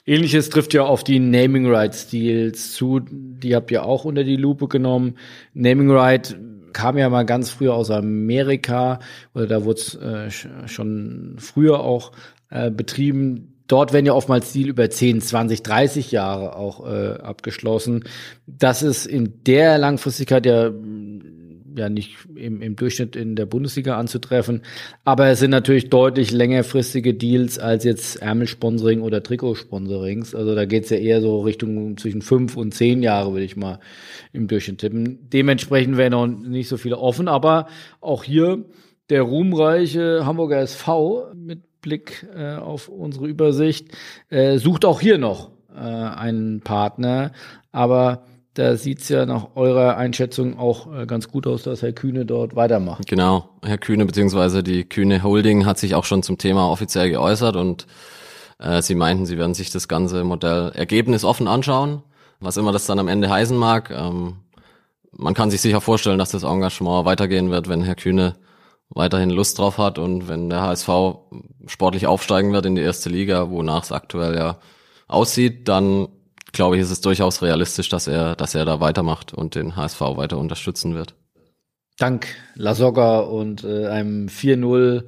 Ähnliches 0.04 0.50
trifft 0.50 0.74
ja 0.74 0.82
auf 0.82 1.04
die 1.04 1.20
Naming 1.20 1.72
Rights 1.72 2.08
Deals 2.08 2.72
zu, 2.72 3.00
die 3.00 3.54
habt 3.54 3.70
ihr 3.70 3.84
auch 3.84 4.04
unter 4.04 4.24
die 4.24 4.36
Lupe 4.36 4.66
genommen. 4.66 5.16
Naming 5.54 5.90
Right 5.90 6.36
kam 6.72 6.98
ja 6.98 7.08
mal 7.08 7.24
ganz 7.24 7.50
früher 7.50 7.74
aus 7.74 7.90
Amerika 7.90 8.98
oder 9.34 9.46
da 9.46 9.64
wurde 9.64 9.80
es 9.80 9.94
äh, 9.94 10.30
schon 10.66 11.36
früher 11.38 11.80
auch 11.80 12.12
äh, 12.50 12.70
betrieben 12.70 13.51
dort 13.72 13.94
werden 13.94 14.04
ja 14.04 14.12
oftmals 14.12 14.52
Deal 14.52 14.68
über 14.68 14.90
10, 14.90 15.22
20, 15.22 15.62
30 15.62 16.12
Jahre 16.12 16.56
auch 16.56 16.86
äh, 16.86 17.14
abgeschlossen. 17.14 18.04
Das 18.46 18.82
ist 18.82 19.06
in 19.06 19.42
der 19.46 19.78
Langfristigkeit 19.78 20.44
ja 20.44 20.70
ja 21.74 21.88
nicht 21.88 22.16
im, 22.34 22.60
im 22.60 22.76
Durchschnitt 22.76 23.16
in 23.16 23.34
der 23.34 23.46
Bundesliga 23.46 23.96
anzutreffen, 23.96 24.60
aber 25.04 25.28
es 25.28 25.38
sind 25.38 25.52
natürlich 25.52 25.88
deutlich 25.88 26.30
längerfristige 26.30 27.14
Deals 27.14 27.58
als 27.58 27.84
jetzt 27.84 28.16
Ärmelsponsoring 28.20 29.00
oder 29.00 29.22
Trikotsponsorings. 29.22 30.34
Also 30.34 30.54
da 30.54 30.66
geht's 30.66 30.90
ja 30.90 30.98
eher 30.98 31.22
so 31.22 31.40
Richtung 31.40 31.96
zwischen 31.96 32.20
fünf 32.20 32.58
und 32.58 32.74
zehn 32.74 33.02
Jahre, 33.02 33.32
würde 33.32 33.44
ich 33.44 33.56
mal 33.56 33.80
im 34.34 34.48
Durchschnitt 34.48 34.78
tippen. 34.78 35.30
Dementsprechend 35.30 35.96
wären 35.96 36.12
noch 36.12 36.26
nicht 36.26 36.68
so 36.68 36.76
viele 36.76 36.98
offen, 36.98 37.26
aber 37.26 37.68
auch 38.02 38.24
hier 38.24 38.66
der 39.08 39.22
ruhmreiche 39.22 40.26
Hamburger 40.26 40.60
SV 40.60 41.32
mit 41.34 41.60
Blick 41.82 42.26
äh, 42.34 42.54
auf 42.54 42.88
unsere 42.88 43.26
Übersicht, 43.26 43.88
äh, 44.30 44.56
sucht 44.58 44.84
auch 44.84 45.00
hier 45.00 45.18
noch 45.18 45.50
äh, 45.74 45.80
einen 45.80 46.62
Partner. 46.62 47.32
Aber 47.72 48.22
da 48.54 48.76
sieht's 48.76 49.08
ja 49.08 49.24
nach 49.24 49.56
eurer 49.56 49.96
Einschätzung 49.96 50.58
auch 50.58 50.92
äh, 50.94 51.06
ganz 51.06 51.28
gut 51.28 51.46
aus, 51.46 51.62
dass 51.62 51.82
Herr 51.82 51.92
Kühne 51.92 52.26
dort 52.26 52.54
weitermacht. 52.54 53.06
Genau, 53.06 53.48
Herr 53.64 53.78
Kühne 53.78 54.04
beziehungsweise 54.04 54.62
die 54.62 54.84
Kühne 54.84 55.22
Holding 55.22 55.64
hat 55.66 55.78
sich 55.78 55.94
auch 55.94 56.04
schon 56.04 56.22
zum 56.22 56.38
Thema 56.38 56.70
offiziell 56.70 57.10
geäußert 57.10 57.56
und 57.56 57.86
äh, 58.58 58.82
sie 58.82 58.94
meinten, 58.94 59.26
sie 59.26 59.38
werden 59.38 59.54
sich 59.54 59.70
das 59.70 59.88
ganze 59.88 60.22
Modell 60.24 60.70
ergebnisoffen 60.74 61.48
anschauen, 61.48 62.02
was 62.40 62.56
immer 62.58 62.72
das 62.72 62.86
dann 62.86 62.98
am 62.98 63.08
Ende 63.08 63.30
heißen 63.30 63.56
mag. 63.56 63.90
Ähm, 63.90 64.36
man 65.12 65.34
kann 65.34 65.50
sich 65.50 65.60
sicher 65.60 65.80
vorstellen, 65.80 66.18
dass 66.18 66.30
das 66.30 66.42
Engagement 66.42 67.04
weitergehen 67.06 67.50
wird, 67.50 67.68
wenn 67.68 67.82
Herr 67.82 67.94
Kühne 67.94 68.34
weiterhin 68.94 69.30
Lust 69.30 69.58
drauf 69.58 69.78
hat 69.78 69.98
und 69.98 70.28
wenn 70.28 70.50
der 70.50 70.62
HSV 70.62 70.88
sportlich 71.66 72.06
aufsteigen 72.06 72.52
wird 72.52 72.66
in 72.66 72.74
die 72.74 72.82
erste 72.82 73.08
Liga, 73.08 73.50
wonach 73.50 73.84
es 73.84 73.92
aktuell 73.92 74.34
ja 74.34 74.58
aussieht, 75.08 75.68
dann 75.68 76.08
glaube 76.52 76.76
ich, 76.76 76.82
ist 76.82 76.90
es 76.90 77.00
durchaus 77.00 77.42
realistisch, 77.42 77.88
dass 77.88 78.06
er, 78.06 78.36
dass 78.36 78.54
er 78.54 78.64
da 78.64 78.80
weitermacht 78.80 79.32
und 79.32 79.54
den 79.54 79.76
HSV 79.76 80.00
weiter 80.00 80.38
unterstützen 80.38 80.94
wird. 80.94 81.14
Dank 81.98 82.26
Lasogga 82.54 83.20
und 83.20 83.64
äh, 83.64 83.86
einem 83.86 84.26
4-0 84.28 85.04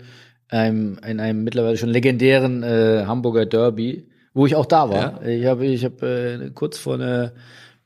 einem, 0.48 0.98
in 1.06 1.20
einem 1.20 1.44
mittlerweile 1.44 1.76
schon 1.76 1.88
legendären 1.88 2.62
äh, 2.62 3.04
Hamburger 3.06 3.46
Derby, 3.46 4.08
wo 4.32 4.46
ich 4.46 4.56
auch 4.56 4.66
da 4.66 4.88
war. 4.88 5.22
Ja. 5.22 5.28
Ich 5.28 5.46
habe 5.46 5.66
ich 5.66 5.84
hab, 5.84 6.02
äh, 6.02 6.50
kurz 6.54 6.78
vor 6.78 6.94
einer 6.94 7.32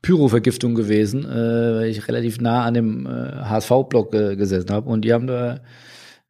Pyrovergiftung 0.01 0.75
gewesen, 0.75 1.25
äh, 1.25 1.75
weil 1.79 1.89
ich 1.89 2.07
relativ 2.07 2.39
nah 2.39 2.63
an 2.63 2.73
dem 2.73 3.05
äh, 3.05 3.09
HSV-Block 3.09 4.13
äh, 4.13 4.35
gesessen 4.35 4.71
habe 4.71 4.89
und 4.89 5.01
die 5.01 5.13
haben 5.13 5.27
da 5.27 5.59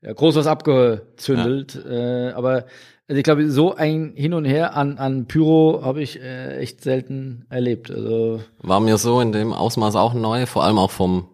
ja, 0.01 0.13
groß 0.13 0.35
was 0.35 0.47
abgezündelt. 0.47 1.75
Ja. 1.85 2.29
Äh, 2.29 2.31
aber 2.31 2.65
also 3.07 3.17
ich 3.17 3.23
glaube, 3.23 3.49
so 3.49 3.73
ein 3.73 4.13
Hin 4.15 4.33
und 4.33 4.45
Her 4.45 4.75
an, 4.75 4.97
an 4.97 5.25
Pyro 5.25 5.81
habe 5.83 6.01
ich 6.01 6.21
äh, 6.21 6.57
echt 6.57 6.81
selten 6.81 7.45
erlebt. 7.49 7.89
Also 7.89 8.41
War 8.61 8.79
mir 8.79 8.97
so 8.97 9.19
in 9.19 9.31
dem 9.31 9.51
Ausmaß 9.51 9.95
auch 9.95 10.13
neu, 10.13 10.45
vor 10.45 10.63
allem 10.63 10.77
auch 10.77 10.91
vom, 10.91 11.27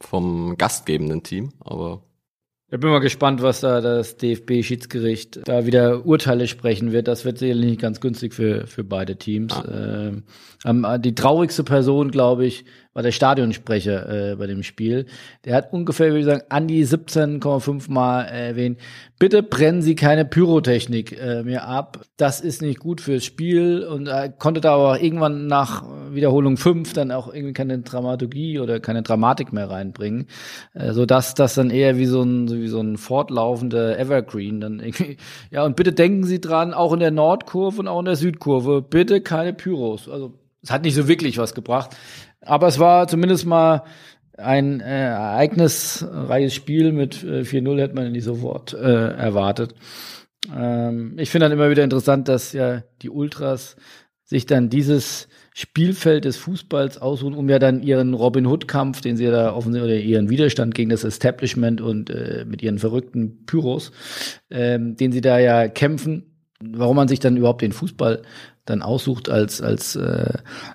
vom 0.00 0.56
gastgebenden 0.56 1.24
Team, 1.24 1.52
aber 1.60 2.02
ich 2.70 2.80
bin 2.80 2.90
mal 2.90 2.98
gespannt, 2.98 3.40
was 3.40 3.60
da 3.60 3.80
das 3.80 4.18
DFB-Schiedsgericht 4.18 5.40
da 5.48 5.64
wieder 5.64 6.04
Urteile 6.04 6.46
sprechen 6.46 6.92
wird. 6.92 7.08
Das 7.08 7.24
wird 7.24 7.38
sicherlich 7.38 7.70
nicht 7.70 7.80
ganz 7.80 8.00
günstig 8.00 8.34
für, 8.34 8.66
für 8.66 8.84
beide 8.84 9.16
Teams. 9.16 9.54
Ah. 9.54 10.12
Ähm, 10.66 10.86
die 11.00 11.14
traurigste 11.14 11.64
Person, 11.64 12.10
glaube 12.10 12.44
ich, 12.44 12.66
war 12.92 13.02
der 13.02 13.12
Stadionsprecher 13.12 14.32
äh, 14.32 14.36
bei 14.36 14.46
dem 14.46 14.62
Spiel. 14.62 15.06
Der 15.44 15.54
hat 15.54 15.72
ungefähr, 15.72 16.08
würde 16.08 16.18
ich 16.18 16.24
sagen, 16.26 16.42
an 16.50 16.66
die 16.66 16.84
17,5 16.84 17.90
Mal 17.90 18.24
erwähnt, 18.24 18.80
bitte 19.18 19.42
brennen 19.42 19.80
Sie 19.80 19.94
keine 19.94 20.24
Pyrotechnik 20.24 21.18
äh, 21.18 21.44
mehr 21.44 21.66
ab. 21.68 22.02
Das 22.16 22.40
ist 22.40 22.60
nicht 22.60 22.80
gut 22.80 23.00
fürs 23.00 23.24
Spiel. 23.24 23.84
Und 23.84 24.08
er 24.08 24.28
konnte 24.28 24.60
da 24.60 24.74
aber 24.74 25.00
irgendwann 25.00 25.46
nach 25.46 25.84
Wiederholung 26.18 26.56
5 26.56 26.92
dann 26.92 27.10
auch 27.12 27.32
irgendwie 27.32 27.52
keine 27.54 27.78
Dramaturgie 27.78 28.58
oder 28.58 28.80
keine 28.80 29.02
Dramatik 29.02 29.52
mehr 29.52 29.70
reinbringen. 29.70 30.26
Äh, 30.74 30.92
so 30.92 31.06
dass 31.06 31.34
das 31.34 31.54
dann 31.54 31.70
eher 31.70 31.96
wie 31.96 32.06
so 32.06 32.22
ein, 32.22 32.50
wie 32.50 32.68
so 32.68 32.80
ein 32.80 32.96
fortlaufender 32.96 33.98
Evergreen 33.98 34.60
dann 34.60 34.80
irgendwie. 34.80 35.16
Ja, 35.50 35.64
und 35.64 35.76
bitte 35.76 35.92
denken 35.92 36.24
Sie 36.24 36.40
dran, 36.40 36.74
auch 36.74 36.92
in 36.92 37.00
der 37.00 37.10
Nordkurve 37.10 37.80
und 37.80 37.88
auch 37.88 38.00
in 38.00 38.04
der 38.04 38.16
Südkurve, 38.16 38.82
bitte 38.82 39.20
keine 39.20 39.54
Pyros. 39.54 40.08
Also 40.08 40.34
es 40.62 40.70
hat 40.70 40.82
nicht 40.82 40.94
so 40.94 41.08
wirklich 41.08 41.38
was 41.38 41.54
gebracht. 41.54 41.96
Aber 42.40 42.66
es 42.66 42.78
war 42.78 43.08
zumindest 43.08 43.46
mal 43.46 43.84
ein 44.36 44.80
äh, 44.80 45.08
ereignisreiches 45.08 46.54
Spiel 46.54 46.92
mit 46.92 47.22
äh, 47.24 47.42
4-0 47.42 47.80
hätte 47.80 47.94
man 47.94 48.12
nicht 48.12 48.24
sofort 48.24 48.74
äh, 48.74 49.12
erwartet. 49.12 49.74
Ähm, 50.54 51.14
ich 51.18 51.30
finde 51.30 51.46
dann 51.46 51.52
immer 51.52 51.70
wieder 51.70 51.84
interessant, 51.84 52.28
dass 52.28 52.52
ja 52.52 52.82
die 53.02 53.10
Ultras 53.10 53.76
sich 54.24 54.46
dann 54.46 54.68
dieses 54.68 55.28
Spielfeld 55.60 56.24
des 56.24 56.36
Fußballs 56.36 56.98
ausruhen, 56.98 57.34
um 57.34 57.48
ja 57.48 57.58
dann 57.58 57.82
ihren 57.82 58.14
Robin 58.14 58.46
Hood-Kampf, 58.46 59.00
den 59.00 59.16
sie 59.16 59.24
ja 59.24 59.32
da 59.32 59.52
offensichtlich, 59.52 59.92
oder 59.92 60.00
ihren 60.00 60.30
Widerstand 60.30 60.72
gegen 60.72 60.88
das 60.88 61.02
Establishment 61.02 61.80
und 61.80 62.10
äh, 62.10 62.44
mit 62.46 62.62
ihren 62.62 62.78
verrückten 62.78 63.44
Pyros, 63.44 63.90
ähm, 64.50 64.94
den 64.94 65.10
sie 65.10 65.20
da 65.20 65.40
ja 65.40 65.66
kämpfen, 65.66 66.44
warum 66.62 66.94
man 66.94 67.08
sich 67.08 67.18
dann 67.18 67.36
überhaupt 67.36 67.62
den 67.62 67.72
Fußball 67.72 68.22
dann 68.66 68.82
aussucht 68.82 69.30
als 69.30 69.60
als 69.60 69.96
äh, 69.96 70.34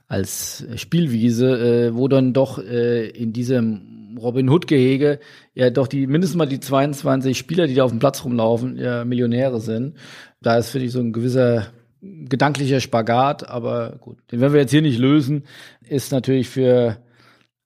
als 0.09 0.65
Spielwiese, 0.75 1.87
äh, 1.87 1.95
wo 1.95 2.09
dann 2.09 2.33
doch 2.33 2.57
äh, 2.59 3.07
in 3.07 3.31
diesem 3.31 4.17
Robin 4.21 4.49
Hood 4.49 4.67
Gehege 4.67 5.19
ja 5.53 5.69
doch 5.69 5.87
die 5.87 6.07
mindestens 6.07 6.37
mal 6.37 6.45
die 6.45 6.59
22 6.59 7.37
Spieler, 7.37 7.67
die 7.67 7.75
da 7.75 7.85
auf 7.85 7.91
dem 7.91 7.99
Platz 7.99 8.25
rumlaufen, 8.25 8.75
ja 8.75 9.05
Millionäre 9.05 9.61
sind. 9.61 9.95
Da 10.41 10.57
ist 10.57 10.71
für 10.71 10.79
dich 10.79 10.91
so 10.91 10.99
ein 10.99 11.13
gewisser 11.13 11.67
gedanklicher 12.03 12.79
Spagat, 12.79 13.47
aber 13.49 13.97
gut, 13.99 14.17
den 14.31 14.41
werden 14.41 14.53
wir 14.53 14.61
jetzt 14.61 14.71
hier 14.71 14.81
nicht 14.81 14.99
lösen, 14.99 15.43
ist 15.87 16.11
natürlich 16.11 16.49
für 16.49 16.97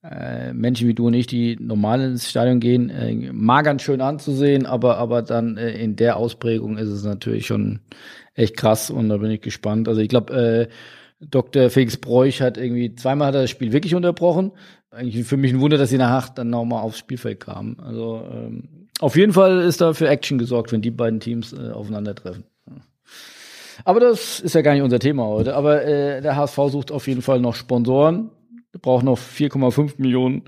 äh, 0.04 0.54
Menschen 0.54 0.88
wie 0.88 0.94
du 0.94 1.08
und 1.08 1.14
ich, 1.14 1.28
die 1.28 1.58
normal 1.60 2.02
ins 2.02 2.30
Stadion 2.30 2.60
gehen, 2.60 2.90
äh, 2.90 3.32
mal 3.34 3.64
ganz 3.64 3.82
schön 3.82 4.02
anzusehen, 4.02 4.66
aber 4.66 4.98
aber 4.98 5.22
dann 5.22 5.58
äh, 5.58 5.72
in 5.72 5.96
der 5.96 6.18
Ausprägung 6.18 6.78
ist 6.78 6.90
es 6.90 7.04
natürlich 7.04 7.48
schon 7.48 7.80
echt 8.36 8.56
krass 8.56 8.90
und 8.92 9.10
da 9.10 9.18
bin 9.18 9.32
ich 9.32 9.42
gespannt. 9.42 9.88
Also 9.88 10.02
ich 10.02 10.10
glaube, 10.10 10.34
äh, 10.34 10.68
Dr. 11.20 11.72
Felix 11.72 11.98
Bräuch 11.98 12.42
hat 12.42 12.58
irgendwie 12.58 12.94
zweimal 12.94 13.30
hat 13.30 13.36
er 13.36 13.42
das 13.42 13.50
Spiel 13.50 13.74
wirklich 13.74 13.96
unterbrochen. 13.96 14.52
Eigentlich 14.92 15.26
für 15.26 15.38
mich 15.38 15.52
ein 15.52 15.60
Wunder, 15.60 15.78
dass 15.78 15.90
sie 15.90 15.98
nachher 15.98 16.32
dann 16.34 16.52
nochmal 16.52 16.84
aufs 16.84 17.00
Spielfeld 17.00 17.40
kamen. 17.40 17.80
Also 17.80 18.24
ähm, 18.32 18.88
auf 19.00 19.16
jeden 19.16 19.34
Fall 19.34 19.62
ist 19.62 19.82
da 19.82 19.94
für 19.94 20.08
Action 20.08 20.38
gesorgt, 20.38 20.72
wenn 20.72 20.82
die 20.82 20.92
beiden 20.92 21.20
Teams 21.20 21.54
äh, 21.54 21.72
aufeinandertreffen. 21.72 22.44
Aber 23.84 24.00
das 24.00 24.40
ist 24.40 24.56
ja 24.56 24.62
gar 24.62 24.74
nicht 24.74 24.84
unser 24.84 25.00
Thema 25.00 25.26
heute. 25.26 25.56
Aber 25.56 25.84
äh, 25.86 26.22
der 26.22 26.36
HSV 26.36 26.58
sucht 26.70 26.92
auf 26.92 27.08
jeden 27.08 27.22
Fall 27.22 27.40
noch 27.40 27.56
Sponsoren. 27.56 28.30
braucht 28.82 29.04
noch 29.04 29.18
4,5 29.18 29.94
Millionen 29.98 30.44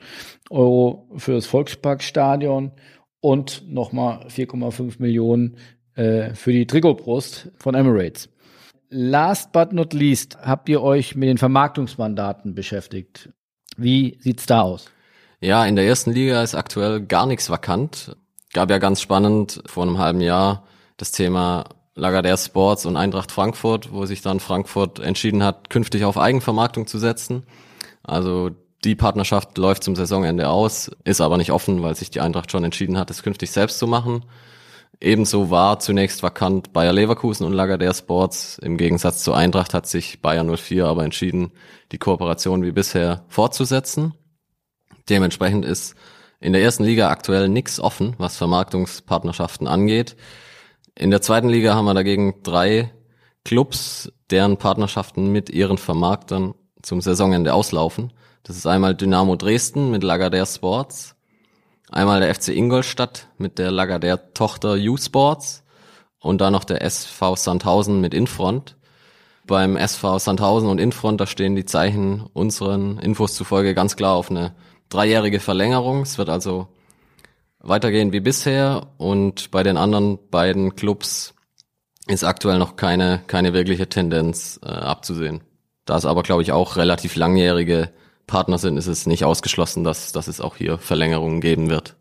Euro 0.49 1.09
für 1.17 1.33
das 1.33 1.45
Volksparkstadion 1.45 2.71
und 3.21 3.63
nochmal 3.67 4.25
4,5 4.27 4.95
Millionen 4.99 5.57
äh, 5.95 6.33
für 6.33 6.51
die 6.51 6.65
Trikotbrust 6.65 7.51
von 7.57 7.75
Emirates. 7.75 8.29
Last 8.89 9.51
but 9.51 9.71
not 9.71 9.93
least 9.93 10.37
habt 10.41 10.67
ihr 10.69 10.81
euch 10.81 11.15
mit 11.15 11.29
den 11.29 11.37
Vermarktungsmandaten 11.37 12.55
beschäftigt. 12.55 13.29
Wie 13.77 14.17
sieht's 14.21 14.45
da 14.45 14.61
aus? 14.61 14.89
Ja, 15.41 15.65
in 15.65 15.75
der 15.75 15.85
ersten 15.85 16.11
Liga 16.11 16.41
ist 16.41 16.55
aktuell 16.55 17.01
gar 17.01 17.25
nichts 17.25 17.49
vakant. 17.49 18.15
Gab 18.51 18.71
ja 18.71 18.79
ganz 18.79 18.99
spannend 18.99 19.61
vor 19.67 19.83
einem 19.83 19.99
halben 19.99 20.21
Jahr 20.21 20.65
das 20.97 21.11
Thema 21.11 21.65
Lagardère 21.99 22.43
Sports 22.43 22.85
und 22.85 22.97
Eintracht 22.97 23.31
Frankfurt, 23.31 23.91
wo 23.91 24.05
sich 24.05 24.21
dann 24.21 24.39
Frankfurt 24.39 24.99
entschieden 24.99 25.43
hat, 25.43 25.69
künftig 25.69 26.05
auf 26.05 26.17
Eigenvermarktung 26.17 26.88
zu 26.88 26.97
setzen. 26.97 27.43
Also 28.03 28.51
die 28.83 28.95
Partnerschaft 28.95 29.57
läuft 29.57 29.83
zum 29.83 29.95
Saisonende 29.95 30.47
aus, 30.47 30.89
ist 31.03 31.21
aber 31.21 31.38
nicht 31.38 31.51
offen, 31.51 31.83
weil 31.83 31.95
sich 31.95 32.09
die 32.09 32.21
Eintracht 32.21 32.51
schon 32.51 32.63
entschieden 32.63 32.97
hat, 32.97 33.12
es 33.12 33.23
künftig 33.23 33.51
selbst 33.51 33.77
zu 33.77 33.88
machen. 33.88 34.23
Ebenso 35.01 35.49
war 35.49 35.79
zunächst 35.79 36.23
vakant 36.23 36.73
Bayer 36.73 36.91
Leverkusen 36.91 37.45
und 37.45 37.53
Lagardère 37.53 37.97
Sports. 37.97 38.57
Im 38.59 38.77
Gegensatz 38.77 39.23
zur 39.23 39.35
Eintracht 39.35 39.73
hat 39.73 39.88
sich 39.88 40.21
Bayer 40.21 40.43
04 40.43 40.85
aber 40.85 41.03
entschieden, 41.05 41.51
die 41.91 41.97
Kooperation 41.97 42.63
wie 42.63 42.71
bisher 42.71 43.23
fortzusetzen. 43.27 44.13
Dementsprechend 45.09 45.65
ist 45.65 45.95
in 46.41 46.53
der 46.53 46.62
ersten 46.62 46.83
Liga 46.83 47.09
aktuell 47.09 47.49
nichts 47.49 47.79
offen, 47.79 48.15
was 48.17 48.38
Vermarktungspartnerschaften 48.38 49.67
angeht. 49.67 50.15
In 50.99 51.12
der 51.12 51.21
zweiten 51.21 51.47
Liga 51.47 51.75
haben 51.75 51.85
wir 51.85 51.93
dagegen 51.93 52.43
drei 52.43 52.91
Clubs, 53.45 54.12
deren 54.31 54.57
Partnerschaften 54.57 55.31
mit 55.31 55.49
ihren 55.49 55.77
Vermarktern 55.77 56.55
zum 56.81 56.99
Saisonende 56.99 57.53
auslaufen. 57.53 58.12
Das 58.43 58.57
ist 58.57 58.67
einmal 58.67 58.95
Dynamo 58.95 59.38
Dresden 59.38 59.91
mit 59.91 60.03
Lagardère 60.03 60.53
Sports, 60.53 61.15
einmal 61.89 62.19
der 62.19 62.35
FC 62.35 62.49
Ingolstadt 62.49 63.29
mit 63.38 63.59
der 63.59 63.71
Lagardère 63.71 64.33
Tochter 64.33 64.73
U-Sports 64.73 65.63
und 66.19 66.41
dann 66.41 66.51
noch 66.51 66.65
der 66.65 66.81
SV 66.81 67.38
Sandhausen 67.38 68.01
mit 68.01 68.13
Infront. 68.13 68.75
Beim 69.47 69.77
SV 69.77 70.19
Sandhausen 70.19 70.67
und 70.67 70.79
Infront, 70.79 71.21
da 71.21 71.27
stehen 71.27 71.55
die 71.55 71.63
Zeichen 71.63 72.25
unseren 72.33 72.99
Infos 72.99 73.35
zufolge 73.35 73.73
ganz 73.73 73.95
klar 73.95 74.15
auf 74.15 74.29
eine 74.29 74.53
dreijährige 74.89 75.39
Verlängerung. 75.39 76.01
Es 76.01 76.17
wird 76.17 76.27
also 76.27 76.67
weitergehen 77.60 78.12
wie 78.12 78.19
bisher 78.19 78.88
und 78.98 79.52
bei 79.52 79.63
den 79.63 79.78
anderen 79.78 80.17
beiden 80.30 80.76
Clubs 80.76 81.34
ist 82.08 82.24
aktuell 82.24 82.58
noch 82.58 82.76
keine, 82.76 83.22
keine 83.28 83.54
wirkliche 83.54 83.88
Tendenz 83.88 84.60
äh, 84.63 84.67
abzusehen. 84.67 85.41
Da 85.86 85.98
es 85.98 86.06
aber, 86.06 86.24
glaube 86.24 86.41
ich, 86.41 86.52
auch 86.52 86.76
relativ 86.78 87.15
langjährige 87.15 87.91
Partner 88.28 88.58
sind, 88.58 88.78
ist 88.78 88.88
es 88.88 89.08
nicht 89.08 89.26
ausgeschlossen, 89.26 89.84
dass, 89.84 90.12
dass 90.12 90.28
es 90.28 90.41
auch 90.41 90.56
hier 90.56 90.78
Verlängerungen 90.78 91.41
geben 91.41 91.69
wird. 91.69 91.98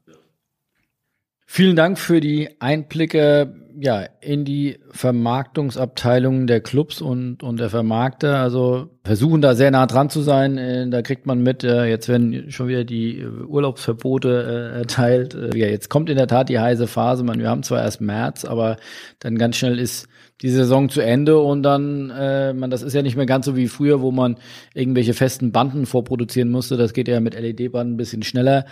Vielen 1.47 1.77
Dank 1.77 1.99
für 1.99 2.21
die 2.21 2.61
Einblicke 2.61 3.68
ja, 3.81 4.07
in 4.21 4.45
die 4.45 4.79
Vermarktungsabteilungen 4.91 6.47
der 6.49 6.61
Clubs 6.61 7.01
und, 7.01 7.43
und 7.43 7.61
der 7.61 7.71
Vermarkter. 7.71 8.39
Also 8.39 8.89
versuchen 9.05 9.41
da 9.41 9.55
sehr 9.55 9.71
nah 9.71 9.87
dran 9.87 10.11
zu 10.11 10.23
sein. 10.23 10.59
Äh, 10.59 10.89
da 10.91 11.03
kriegt 11.03 11.27
man 11.27 11.43
mit, 11.43 11.63
äh, 11.63 11.87
jetzt 11.87 12.09
werden 12.09 12.51
schon 12.51 12.67
wieder 12.69 12.85
die 12.85 13.21
äh, 13.21 13.27
Urlaubsverbote 13.27 14.73
erteilt. 14.75 15.35
Ja, 15.55 15.67
jetzt 15.67 15.91
kommt 15.91 16.11
in 16.11 16.17
der 16.17 16.27
Tat 16.27 16.49
die 16.49 16.59
heiße 16.59 16.89
Phase. 16.89 17.23
Man, 17.23 17.39
wir 17.39 17.49
haben 17.49 17.63
zwar 17.63 17.83
erst 17.83 18.01
März, 18.01 18.45
aber 18.45 18.79
dann 19.21 19.39
ganz 19.39 19.57
schnell 19.57 19.79
ist 19.79 20.09
die 20.41 20.51
Saison 20.51 20.89
zu 20.89 21.01
Ende 21.01 21.39
und 21.39 21.63
dann, 21.65 22.11
äh, 22.11 22.53
man, 22.53 22.71
das 22.71 22.83
ist 22.83 22.95
ja 22.95 23.03
nicht 23.03 23.17
mehr 23.17 23.27
ganz 23.27 23.47
so 23.47 23.57
wie 23.57 23.67
früher, 23.67 24.01
wo 24.01 24.13
man 24.13 24.37
irgendwelche 24.73 25.15
festen 25.15 25.51
Banden 25.51 25.85
vorproduzieren 25.85 26.51
musste. 26.51 26.77
Das 26.77 26.93
geht 26.93 27.09
ja 27.09 27.21
mit 27.21 27.35
LED-Banden 27.35 27.95
ein 27.95 27.97
bisschen 27.97 28.23
schneller 28.23 28.65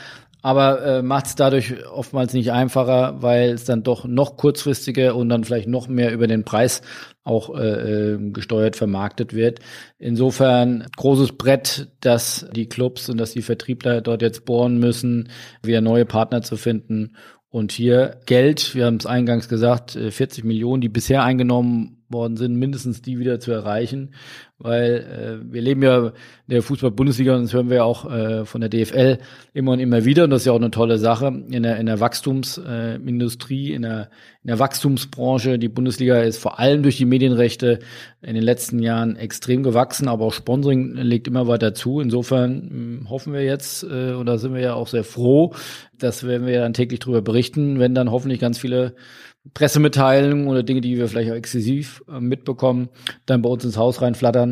aber 0.43 0.85
äh, 0.85 1.03
macht 1.03 1.27
es 1.27 1.35
dadurch 1.35 1.75
oftmals 1.89 2.33
nicht 2.33 2.53
einfacher, 2.53 3.23
weil 3.23 3.51
es 3.51 3.65
dann 3.65 3.83
doch 3.83 4.05
noch 4.05 4.37
kurzfristiger 4.37 5.17
und 5.17 5.29
dann 5.29 5.45
vielleicht 5.45 5.69
noch 5.69 5.89
mehr 5.89 6.13
über 6.13 6.27
den 6.27 6.45
Preis 6.45 6.83
auch 7.25 7.57
äh, 7.59 8.13
äh, 8.13 8.31
gesteuert 8.31 8.77
vermarktet 8.77 9.35
wird. 9.35 9.61
Insofern 9.99 10.87
großes 10.97 11.33
Brett, 11.33 11.89
dass 12.01 12.47
die 12.55 12.69
Clubs 12.69 13.09
und 13.09 13.19
dass 13.19 13.33
die 13.33 13.43
Vertriebler 13.43 14.01
dort 14.01 14.23
jetzt 14.23 14.45
bohren 14.45 14.79
müssen, 14.79 15.31
wieder 15.63 15.81
neue 15.81 16.05
Partner 16.05 16.43
zu 16.43 16.57
finden. 16.57 17.17
Und 17.49 17.73
hier 17.73 18.21
Geld, 18.27 18.75
wir 18.75 18.87
haben 18.87 18.97
es 18.97 19.07
eingangs 19.07 19.49
gesagt, 19.49 19.93
40 19.93 20.45
äh, 20.45 20.47
Millionen, 20.47 20.81
die 20.81 20.89
bisher 20.89 21.23
eingenommen 21.23 22.05
worden 22.09 22.37
sind, 22.37 22.55
mindestens 22.57 23.03
die 23.03 23.19
wieder 23.19 23.41
zu 23.41 23.51
erreichen, 23.51 24.15
weil 24.59 25.43
äh, 25.45 25.53
wir 25.53 25.61
leben 25.61 25.83
ja 25.83 26.07
in 26.07 26.13
der 26.49 26.63
Fußball-Bundesliga 26.63 27.37
und 27.37 27.43
das 27.43 27.53
hören 27.53 27.69
wir 27.69 27.77
ja 27.77 27.85
auch 27.85 28.11
äh, 28.11 28.47
von 28.47 28.63
der 28.63 28.71
DFL 28.71 29.19
immer 29.53 29.73
und 29.73 29.81
immer 29.81 30.05
wieder 30.05 30.25
und 30.25 30.31
das 30.31 30.43
ist 30.43 30.47
ja 30.47 30.53
auch 30.53 30.57
eine 30.57 30.71
tolle 30.71 30.99
Sache 30.99 31.27
in 31.27 31.63
der, 31.63 31.77
in 31.77 31.87
der 31.87 32.01
Wachstumsindustrie, 32.01 33.73
äh, 33.73 33.75
in, 33.75 33.83
der, 33.83 34.09
in 34.43 34.49
der 34.49 34.59
Wachstumsbranche. 34.59 35.59
Die 35.59 35.69
Bundesliga 35.69 36.21
ist 36.21 36.39
vor 36.39 36.59
allem 36.59 36.83
durch 36.83 36.97
die 36.97 37.05
Medienrechte 37.05 37.81
in 38.23 38.35
den 38.35 38.45
letzten 38.45 38.79
Jahren 38.79 39.17
extrem 39.17 39.63
gewachsen, 39.63 40.09
aber 40.09 40.25
auch 40.25 40.33
Sponsoring 40.33 40.95
legt 40.95 41.29
immer 41.29 41.47
weiter 41.49 41.75
zu. 41.75 42.01
Insofern 42.01 42.55
mh, 42.55 42.71
hm, 42.71 43.11
hoffen 43.11 43.33
wir 43.35 43.43
jetzt, 43.43 43.83
äh, 43.83 44.13
und 44.13 44.25
da 44.25 44.39
sind 44.39 44.55
wir 44.55 44.63
ja 44.63 44.75
auch 44.75 44.89
sehr 44.89 45.05
froh, 45.05 45.55
dass 45.99 46.27
werden 46.27 46.47
wir 46.47 46.61
dann 46.61 46.73
täglich 46.73 47.01
darüber 47.01 47.21
berichten, 47.21 47.79
wenn 47.79 47.95
dann 47.95 48.11
hoffentlich 48.11 48.41
ganz 48.41 48.59
viele 48.59 48.95
Pressemitteilungen 49.55 50.49
oder 50.49 50.63
Dinge, 50.63 50.81
die 50.81 50.97
wir 50.97 51.09
vielleicht 51.09 51.31
auch 51.31 51.37
exklusiv 51.37 52.03
äh, 52.09 52.21
mitbekommen, 52.21 52.89
dann 53.27 53.43
bei 53.43 53.49
uns 53.49 53.65
ins 53.65 53.77
Haus 53.77 54.03
reinflattern 54.03 54.46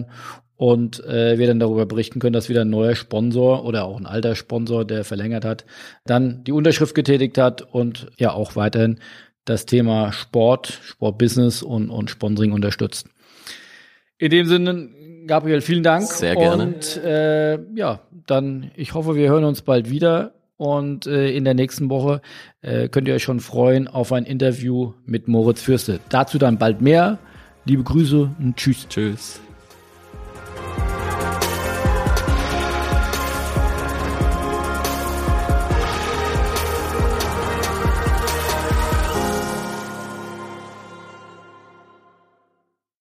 und 0.57 1.05
äh, 1.05 1.39
wir 1.39 1.47
dann 1.47 1.59
darüber 1.59 1.87
berichten 1.87 2.21
können, 2.21 2.33
dass 2.33 2.49
wieder 2.49 2.63
ein 2.63 2.71
neuer 2.71 2.95
Sponsor 2.95 3.65
oder 3.65 3.85
auch 3.85 3.99
ein 3.99 4.07
alter 4.07 4.35
Sponsor, 4.37 4.85
der 4.85 5.05
verlängert 5.05 5.45
hat, 5.45 5.65
dann 6.05 6.45
die 6.45 6.53
Unterschrift 6.53 6.95
getätigt 6.95 7.39
hat 7.39 7.63
und 7.63 8.09
ja 8.19 8.33
auch 8.33 8.57
weiterhin 8.57 8.99
das 9.45 9.67
Thema 9.67 10.13
Sport, 10.13 10.81
Sportbusiness 10.83 11.63
und, 11.63 11.91
und 11.91 12.11
Sponsoring 12.11 12.53
unterstützt. 12.53 13.09
In 14.19 14.31
dem 14.31 14.47
Sinne, 14.47 14.89
Gabriel, 15.27 15.61
vielen 15.61 15.83
Dank. 15.83 16.05
Sehr 16.07 16.37
gerne. 16.37 16.63
Und 16.63 16.97
äh, 17.03 17.59
ja, 17.75 18.01
dann, 18.27 18.71
ich 18.77 18.95
hoffe, 18.95 19.17
wir 19.17 19.29
hören 19.29 19.45
uns 19.45 19.63
bald 19.63 19.91
wieder. 19.91 20.35
Und 20.57 21.07
äh, 21.07 21.31
in 21.31 21.45
der 21.45 21.55
nächsten 21.55 21.91
Woche 21.91 22.23
äh, 22.63 22.89
könnt 22.89 23.09
ihr 23.09 23.15
euch 23.15 23.25
schon 23.25 23.41
freuen 23.41 23.89
auf 23.89 24.13
ein 24.13 24.25
Interview 24.25 24.93
mit 25.05 25.27
Moritz 25.27 25.61
Fürste. 25.61 25.99
Dazu 26.11 26.39
dann 26.39 26.59
bald 26.59 26.81
mehr. 26.81 27.19
Liebe 27.65 27.83
Grüße 27.83 28.31
und 28.39 28.57
tschüss. 28.57 28.87
Tschüss. 28.89 29.41